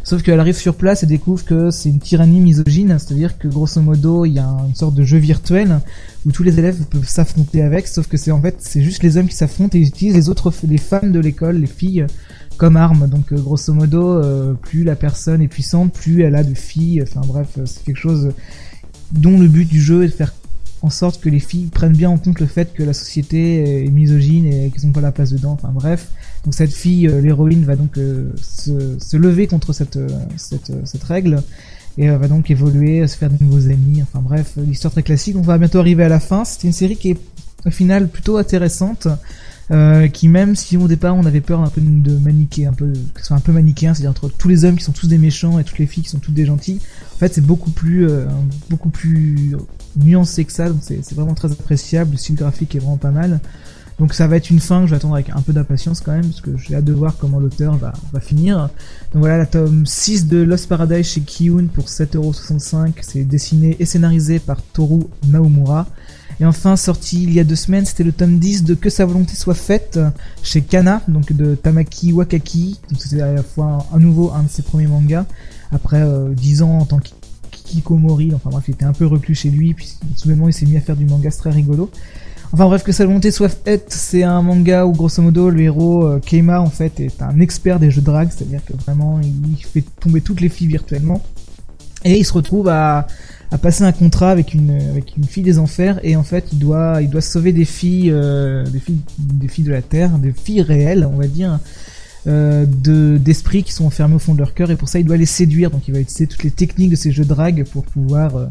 Sauf 0.03 0.24
qu'elle 0.24 0.39
arrive 0.39 0.58
sur 0.58 0.75
place 0.75 1.03
et 1.03 1.05
découvre 1.05 1.46
que 1.46 1.70
c'est 1.70 1.89
une 1.89 2.00
tyrannie 2.00 2.39
misogyne, 2.39 2.98
c'est-à-dire 2.98 3.38
que 3.38 3.48
grosso 3.48 3.79
modo 3.81 4.25
il 4.25 4.34
y 4.34 4.39
a 4.39 4.48
une 4.67 4.74
sorte 4.74 4.96
de 4.96 5.03
jeu 5.03 5.20
virtuel 5.20 5.79
où 6.25 6.31
tous 6.31 6.41
les 6.41 6.58
élèves 6.58 6.84
peuvent 6.86 7.08
s'affronter 7.08 7.62
avec, 7.62 7.88
sauf 7.88 8.08
que 8.08 8.17
c'est 8.17 8.31
en 8.31 8.41
fait 8.41 8.55
c'est 8.60 8.81
juste 8.81 9.03
les 9.03 9.17
hommes 9.17 9.27
qui 9.27 9.36
s'affrontent 9.36 9.77
et 9.77 9.81
utilisent 9.81 10.15
les 10.15 10.29
autres 10.29 10.51
les 10.67 10.79
femmes 10.79 11.12
de 11.12 11.20
l'école, 11.20 11.58
les 11.58 11.67
filles 11.67 12.05
comme 12.58 12.77
arme. 12.77 13.08
Donc 13.08 13.31
euh, 13.31 13.38
grosso 13.38 13.74
modo, 13.74 14.12
euh, 14.12 14.53
plus 14.53 14.84
la 14.84 14.96
personne 14.96 15.41
est 15.41 15.48
puissante, 15.48 15.93
plus 15.93 16.24
elle 16.24 16.36
a 16.36 16.43
de 16.43 16.53
filles. 16.53 17.03
Enfin 17.03 17.22
bref, 17.25 17.48
c'est 17.65 17.84
quelque 17.84 18.00
chose 18.00 18.34
dont 19.12 19.39
le 19.39 19.48
but 19.48 19.67
du 19.67 19.81
jeu 19.81 20.03
est 20.03 20.08
de 20.08 20.13
faire 20.13 20.34
en 20.81 20.89
sorte 20.89 21.21
que 21.21 21.29
les 21.29 21.39
filles 21.39 21.65
prennent 21.65 21.95
bien 21.95 22.09
en 22.09 22.17
compte 22.17 22.39
le 22.39 22.47
fait 22.47 22.73
que 22.73 22.83
la 22.83 22.93
société 22.93 23.85
est 23.85 23.89
misogyne 23.89 24.45
et 24.47 24.69
qu'elles 24.71 24.85
n'ont 24.85 24.93
pas 24.93 25.01
la 25.01 25.11
place 25.11 25.31
dedans. 25.31 25.51
Enfin 25.51 25.71
bref, 25.73 26.09
donc 26.43 26.53
cette 26.53 26.73
fille, 26.73 27.07
l'héroïne, 27.07 27.63
va 27.65 27.75
donc 27.75 27.95
se, 27.95 28.97
se, 29.00 29.17
lever 29.17 29.47
contre 29.47 29.73
cette, 29.73 30.00
cette 30.38 31.03
règle 31.03 31.43
et 31.97 32.09
va 32.09 32.27
donc 32.27 32.50
évoluer, 32.50 33.05
se 33.07 33.17
faire 33.17 33.29
de 33.29 33.43
nouveaux 33.43 33.67
amis. 33.67 34.01
Enfin 34.01 34.21
bref, 34.21 34.53
l'histoire 34.57 34.91
très 34.91 35.03
classique. 35.03 35.35
On 35.38 35.41
va 35.41 35.57
bientôt 35.57 35.79
arriver 35.79 36.03
à 36.03 36.09
la 36.09 36.19
fin. 36.19 36.45
C'était 36.45 36.67
une 36.67 36.73
série 36.73 36.95
qui 36.95 37.11
est 37.11 37.17
au 37.65 37.71
final 37.71 38.07
plutôt 38.07 38.38
intéressante. 38.38 39.07
Euh, 39.69 40.09
qui 40.09 40.27
même 40.27 40.57
si 40.57 40.75
au 40.75 40.89
départ 40.89 41.15
on 41.15 41.25
avait 41.25 41.39
peur 41.39 41.61
un 41.61 41.69
peu 41.69 41.79
de 41.79 42.17
maniquer, 42.17 42.65
un 42.65 42.73
peu 42.73 42.91
que 43.13 43.21
ce 43.21 43.27
soit 43.27 43.38
un 43.38 43.39
peu 43.39 43.53
manichéen, 43.53 43.93
c'est-à-dire 43.93 44.09
entre 44.09 44.27
tous 44.27 44.50
les 44.50 44.65
hommes 44.65 44.75
qui 44.75 44.83
sont 44.83 44.91
tous 44.91 45.07
des 45.07 45.17
méchants 45.17 45.59
et 45.59 45.63
toutes 45.63 45.77
les 45.77 45.85
filles 45.85 46.03
qui 46.03 46.09
sont 46.09 46.19
toutes 46.19 46.33
des 46.33 46.45
gentilles, 46.45 46.81
en 47.15 47.17
fait 47.17 47.33
c'est 47.33 47.45
beaucoup 47.45 47.71
plus 47.71 48.05
euh, 48.09 48.25
beaucoup 48.69 48.89
plus 48.89 49.55
nuancé 49.95 50.45
que 50.45 50.51
ça, 50.51 50.69
donc 50.69 50.79
c'est 50.83 51.13
vraiment 51.13 51.33
très 51.33 51.51
appréciable, 51.51 52.12
le 52.12 52.17
style 52.17 52.36
graphique 52.36 52.75
est 52.75 52.79
vraiment 52.79 52.98
pas 52.98 53.12
mal. 53.12 53.39
Donc 54.01 54.15
ça 54.15 54.25
va 54.25 54.38
être 54.38 54.50
une 54.50 54.60
fin 54.60 54.81
que 54.81 54.88
je 54.88 54.91
vais 54.91 54.98
attendre 54.98 55.13
avec 55.13 55.29
un 55.29 55.41
peu 55.41 55.53
d'impatience 55.53 56.01
quand 56.01 56.12
même, 56.12 56.25
parce 56.25 56.41
que 56.41 56.57
j'ai 56.57 56.75
hâte 56.75 56.86
de 56.86 56.91
voir 56.91 57.17
comment 57.17 57.39
l'auteur 57.39 57.77
va, 57.77 57.93
finir. 58.19 58.69
Donc 59.13 59.21
voilà, 59.21 59.38
la 59.38 59.45
tome 59.45 59.86
6 59.86 60.25
de 60.25 60.41
Lost 60.41 60.67
Paradise 60.67 61.05
chez 61.05 61.21
Kiyun 61.21 61.67
pour 61.67 61.86
7,65€. 61.86 62.93
C'est 63.01 63.24
dessiné 63.24 63.75
et 63.79 63.86
scénarisé 63.86 64.39
par 64.39 64.60
Toru 64.74 65.01
Naomura. 65.27 65.86
Et 66.39 66.45
enfin, 66.45 66.75
sorti 66.77 67.21
il 67.21 67.31
y 67.31 67.39
a 67.39 67.43
deux 67.43 67.55
semaines, 67.55 67.86
c'était 67.86 68.03
le 68.03 68.12
tome 68.12 68.39
10 68.39 68.63
de 68.63 68.74
Que 68.74 68.89
sa 68.89 69.05
volonté 69.05 69.36
soit 69.36 69.53
faite 69.53 70.00
chez 70.41 70.62
Kana, 70.62 71.03
donc 71.07 71.31
de 71.33 71.53
Tamaki 71.53 72.12
Wakaki. 72.12 72.79
Donc 72.89 73.00
c'était 73.00 73.21
à 73.21 73.33
la 73.33 73.43
fois 73.43 73.86
un, 73.93 74.00
nouveau, 74.00 74.31
un 74.31 74.41
de 74.41 74.50
ses 74.50 74.63
premiers 74.63 74.88
mangas. 74.88 75.27
Après 75.71 76.01
euh, 76.01 76.33
10 76.33 76.63
ans 76.63 76.79
en 76.79 76.86
tant 76.86 76.98
qu'Ikikomori, 77.72 78.34
enfin 78.34 78.50
bref, 78.50 78.66
il 78.68 78.74
était 78.74 78.86
un 78.86 78.94
peu 78.94 79.06
reclus 79.06 79.36
chez 79.36 79.50
lui, 79.50 79.74
puis 79.74 79.94
soudainement 80.16 80.48
il 80.48 80.54
s'est 80.54 80.66
mis 80.66 80.78
à 80.78 80.82
faire 80.82 80.96
du 80.96 81.06
manga 81.06 81.30
c'est 81.32 81.40
très 81.40 81.51
rigolo. 81.51 81.90
Enfin 82.54 82.66
bref, 82.66 82.84
que 82.84 82.92
sa 82.92 83.06
volonté 83.06 83.32
soit 83.32 83.50
faite, 83.50 83.86
c'est 83.90 84.24
un 84.24 84.42
manga 84.42 84.86
où 84.86 84.92
grosso 84.92 85.22
modo 85.22 85.50
le 85.50 85.62
héros 85.62 86.06
euh, 86.06 86.20
Keima 86.20 86.60
en 86.60 86.70
fait 86.70 87.00
est 87.00 87.22
un 87.22 87.40
expert 87.40 87.80
des 87.80 87.92
jeux 87.92 88.01
de 88.01 88.06
drague, 88.06 88.30
c'est-à-dire 88.30 88.63
que 88.66 88.74
vraiment 88.74 89.22
il 89.22 89.63
fait 89.63 89.86
tomber 90.01 90.20
toutes 90.20 90.42
les 90.42 90.50
filles 90.50 90.68
virtuellement. 90.68 91.22
Et 92.04 92.18
il 92.18 92.25
se 92.25 92.34
retrouve 92.34 92.68
à, 92.68 93.08
passer 93.62 93.84
un 93.84 93.92
contrat 93.92 94.32
avec 94.32 94.54
une 94.54 95.25
fille 95.28 95.44
des 95.44 95.60
enfers 95.60 96.00
et 96.04 96.16
en 96.16 96.24
fait 96.24 96.46
il 96.54 96.60
doit 96.60 97.01
sauver 97.20 97.51
euh, 97.51 97.54
des 97.54 98.80
filles 98.80 99.01
des 99.20 99.48
filles 99.50 99.66
de 99.66 99.72
la 99.72 99.82
terre 99.82 100.12
des 100.18 100.32
filles 100.32 100.62
réelles 100.62 101.06
on 101.06 101.18
va 101.18 101.28
dire 101.28 101.60
euh, 102.28 102.66
de 102.66 103.18
d'esprits 103.18 103.63
qui 103.63 103.74
sont 103.74 103.86
enfermés 103.86 104.16
au 104.16 104.20
fond 104.20 104.34
de 104.34 104.40
leur 104.40 104.54
cœur 104.54 104.70
et 104.72 104.75
pour 104.75 104.90
ça 104.90 105.00
il 105.00 105.06
doit 105.06 105.18
les 105.18 105.25
séduire. 105.25 105.72
Donc 105.72 105.88
il 105.88 105.94
va 105.94 106.00
utiliser 106.00 106.28
toutes 106.28 106.44
les 106.44 106.51
techniques 106.51 106.90
de 106.90 106.96
ces 106.96 107.12
jeux 107.12 107.24
de 107.24 107.30
drague 107.30 107.66
pour 107.66 107.84
pouvoir 107.84 108.36
euh, 108.36 108.46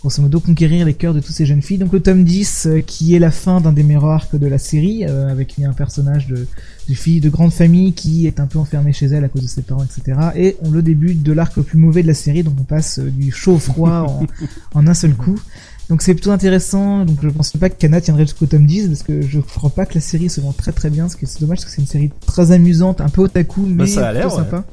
grosso 0.00 0.22
modo 0.22 0.40
conquérir 0.40 0.86
les 0.86 0.94
cœurs 0.94 1.12
de 1.12 1.20
toutes 1.20 1.34
ces 1.34 1.46
jeunes 1.46 1.62
filles. 1.62 1.78
Donc 1.78 1.92
le 1.92 2.00
tome 2.00 2.24
10 2.24 2.66
euh, 2.66 2.80
qui 2.80 3.14
est 3.14 3.18
la 3.18 3.30
fin 3.30 3.60
d'un 3.60 3.72
des 3.72 3.82
meilleurs 3.82 4.06
arcs 4.06 4.34
de 4.34 4.46
la 4.46 4.58
série 4.58 5.04
euh, 5.06 5.28
avec 5.28 5.58
un 5.58 5.72
personnage 5.72 6.26
de, 6.26 6.46
de 6.88 6.94
fille 6.94 7.20
de 7.20 7.28
grande 7.28 7.52
famille 7.52 7.92
qui 7.92 8.26
est 8.26 8.40
un 8.40 8.46
peu 8.46 8.58
enfermée 8.58 8.92
chez 8.92 9.06
elle 9.06 9.24
à 9.24 9.28
cause 9.28 9.42
de 9.42 9.48
ses 9.48 9.62
parents 9.62 9.84
etc 9.84 10.18
et 10.34 10.56
on 10.62 10.70
le 10.70 10.82
début 10.82 11.14
de 11.14 11.32
l'arc 11.32 11.56
le 11.56 11.62
plus 11.62 11.78
mauvais 11.78 12.02
de 12.02 12.06
la 12.06 12.14
série 12.14 12.42
donc 12.42 12.54
on 12.58 12.64
passe 12.64 12.98
du 12.98 13.30
chaud 13.30 13.54
au 13.54 13.58
froid 13.58 14.06
en, 14.08 14.26
en 14.78 14.86
un 14.86 14.94
seul 14.94 15.14
coup 15.14 15.38
donc 15.90 16.00
c'est 16.02 16.14
plutôt 16.14 16.30
intéressant. 16.30 17.04
Donc 17.04 17.18
je 17.22 17.28
pense 17.28 17.52
pas 17.52 17.68
que 17.68 17.74
Kana 17.78 18.00
tiendrait 18.00 18.24
jusqu'au 18.24 18.46
tome 18.46 18.64
10 18.64 18.88
parce 18.88 19.02
que 19.02 19.20
je 19.20 19.40
crois 19.40 19.70
pas 19.70 19.84
que 19.84 19.94
la 19.94 20.00
série 20.00 20.30
se 20.30 20.40
vend 20.40 20.52
très 20.52 20.72
très 20.72 20.88
bien. 20.88 21.08
Ce 21.10 21.16
qui 21.16 21.26
est 21.26 21.40
dommage 21.40 21.58
parce 21.58 21.66
que 21.66 21.70
c'est 21.72 21.82
une 21.82 21.86
série 21.88 22.10
très 22.26 22.52
amusante, 22.52 23.00
un 23.02 23.08
peu 23.10 23.20
otaku 23.22 23.60
mais 23.66 23.74
Bah, 23.84 23.86
ça 23.86 24.08
a 24.08 24.12
plutôt 24.14 24.28
ouais. 24.28 24.34
sympa. 24.36 24.64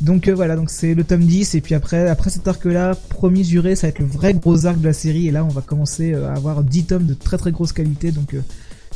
Donc 0.00 0.28
euh, 0.28 0.34
voilà, 0.34 0.54
donc 0.54 0.70
c'est 0.70 0.94
le 0.94 1.02
tome 1.02 1.22
10 1.24 1.54
et 1.56 1.60
puis 1.60 1.74
après 1.74 2.08
après 2.08 2.30
cet 2.30 2.46
arc 2.46 2.64
là, 2.66 2.94
promis 3.08 3.42
juré, 3.44 3.74
ça 3.74 3.86
va 3.86 3.88
être 3.88 3.98
le 3.98 4.06
vrai 4.06 4.32
gros 4.34 4.66
arc 4.66 4.78
de 4.80 4.86
la 4.86 4.92
série 4.92 5.26
et 5.26 5.30
là 5.32 5.44
on 5.44 5.48
va 5.48 5.60
commencer 5.60 6.12
euh, 6.12 6.28
à 6.28 6.34
avoir 6.34 6.62
10 6.62 6.84
tomes 6.84 7.06
de 7.06 7.14
très 7.14 7.36
très 7.36 7.50
grosse 7.50 7.72
qualité 7.72 8.12
donc 8.12 8.34
euh, 8.34 8.40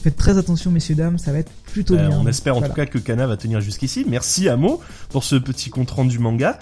faites 0.00 0.14
très 0.16 0.38
attention 0.38 0.70
messieurs 0.70 0.94
dames, 0.94 1.18
ça 1.18 1.32
va 1.32 1.38
être 1.38 1.50
plutôt 1.72 1.94
Euh, 1.94 2.08
bien. 2.08 2.18
on 2.20 2.26
espère 2.28 2.56
en 2.56 2.62
tout 2.62 2.72
cas 2.72 2.86
que 2.86 2.98
Kana 2.98 3.26
va 3.26 3.36
tenir 3.36 3.60
jusqu'ici. 3.60 4.04
Merci 4.08 4.48
Amo 4.48 4.80
pour 5.08 5.24
ce 5.24 5.34
petit 5.36 5.70
compte 5.70 5.90
rendu 5.90 6.20
manga. 6.20 6.58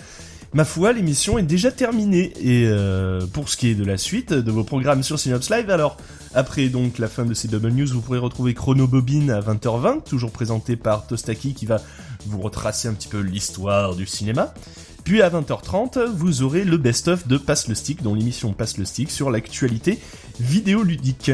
Ma 0.53 0.65
foi, 0.65 0.93
l'émission 0.93 1.39
est 1.39 1.45
déjà 1.45 1.71
terminée. 1.71 2.33
Et 2.41 2.65
euh, 2.67 3.25
pour 3.33 3.49
ce 3.49 3.57
qui 3.57 3.69
est 3.69 3.75
de 3.75 3.85
la 3.85 3.97
suite 3.97 4.33
de 4.33 4.51
vos 4.51 4.65
programmes 4.65 5.05
sur 5.05 5.19
Synops 5.19 5.49
Live, 5.49 5.71
alors 5.71 5.97
après 6.35 6.69
donc 6.69 6.99
la 6.99 7.09
fin 7.09 7.25
de 7.25 7.35
ces 7.35 7.47
Double 7.47 7.71
News, 7.71 7.87
vous 7.93 8.01
pourrez 8.01 8.19
retrouver 8.19 8.53
Chrono 8.53 8.89
Bobine 8.89 9.31
à 9.31 9.41
20h20, 9.41 10.03
toujours 10.03 10.33
présenté 10.33 10.75
par 10.75 11.07
Tostaki 11.07 11.55
qui 11.55 11.67
va 11.67 11.81
vous 12.27 12.41
retracer 12.41 12.89
un 12.89 12.95
petit 12.95 13.09
peu 13.09 13.21
l'histoire 13.21 13.95
du 13.95 14.07
cinéma. 14.07 14.53
Puis 15.05 15.23
à 15.23 15.31
20h30, 15.31 16.07
vous 16.07 16.43
aurez 16.43 16.65
le 16.65 16.77
best-of 16.77 17.29
de 17.29 17.39
Passe 17.39 17.69
le 17.69 17.75
Stick, 17.77 18.03
dont 18.03 18.15
l'émission 18.15 18.53
Passe 18.53 18.77
le 18.77 18.85
Stick 18.85 19.11
sur 19.11 19.31
l'actualité 19.31 20.01
vidéoludique. 20.41 21.31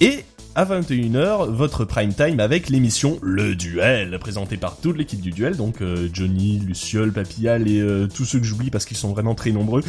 Et 0.00 0.24
à 0.60 0.66
21h, 0.66 1.48
votre 1.48 1.86
prime 1.86 2.12
time 2.12 2.38
avec 2.38 2.68
l'émission 2.68 3.18
Le 3.22 3.54
Duel, 3.54 4.18
présentée 4.18 4.58
par 4.58 4.76
toute 4.76 4.98
l'équipe 4.98 5.22
du 5.22 5.30
Duel, 5.30 5.56
donc 5.56 5.80
euh, 5.80 6.10
Johnny, 6.12 6.58
Luciole, 6.58 7.12
Papillal 7.14 7.66
et 7.66 7.80
euh, 7.80 8.06
tous 8.06 8.26
ceux 8.26 8.38
que 8.40 8.44
j'oublie 8.44 8.68
parce 8.70 8.84
qu'ils 8.84 8.98
sont 8.98 9.10
vraiment 9.10 9.34
très 9.34 9.52
nombreux. 9.52 9.82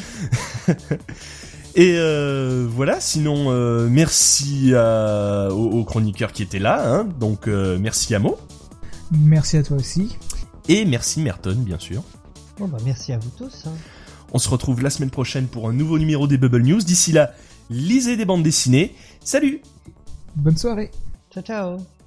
et 1.76 1.96
euh, 1.98 2.66
voilà, 2.70 3.02
sinon 3.02 3.48
euh, 3.52 3.90
merci 3.90 4.74
à- 4.74 5.50
aux, 5.52 5.72
aux 5.80 5.84
chroniqueurs 5.84 6.32
qui 6.32 6.42
étaient 6.42 6.58
là, 6.60 6.82
hein, 6.90 7.06
donc 7.20 7.50
euh, 7.50 7.78
merci 7.78 8.16
à 8.16 8.20
Mo, 8.20 8.38
Merci 9.12 9.58
à 9.58 9.64
toi 9.64 9.76
aussi. 9.76 10.16
et 10.70 10.86
merci 10.86 11.20
Merton 11.20 11.56
bien 11.58 11.80
sûr. 11.80 12.02
Bon 12.58 12.70
bah 12.70 12.78
merci 12.86 13.12
à 13.12 13.18
vous 13.18 13.30
tous. 13.38 13.66
hein. 13.66 13.74
On 14.32 14.38
se 14.40 14.48
retrouve 14.48 14.82
la 14.82 14.90
semaine 14.90 15.10
prochaine 15.10 15.48
pour 15.48 15.68
un 15.68 15.74
nouveau 15.74 16.00
numéro 16.00 16.28
des 16.28 16.38
Bubble 16.38 16.62
News. 16.62 16.80
D'ici 16.82 17.12
là, 17.12 17.34
lisez 17.70 18.16
des 18.16 18.24
bandes 18.24 18.44
dessinées. 18.44 18.96
Salut 19.22 19.60
Bonne 20.36 20.58
soirée. 20.58 20.92
Ciao 21.32 21.44
ciao. 21.44 22.01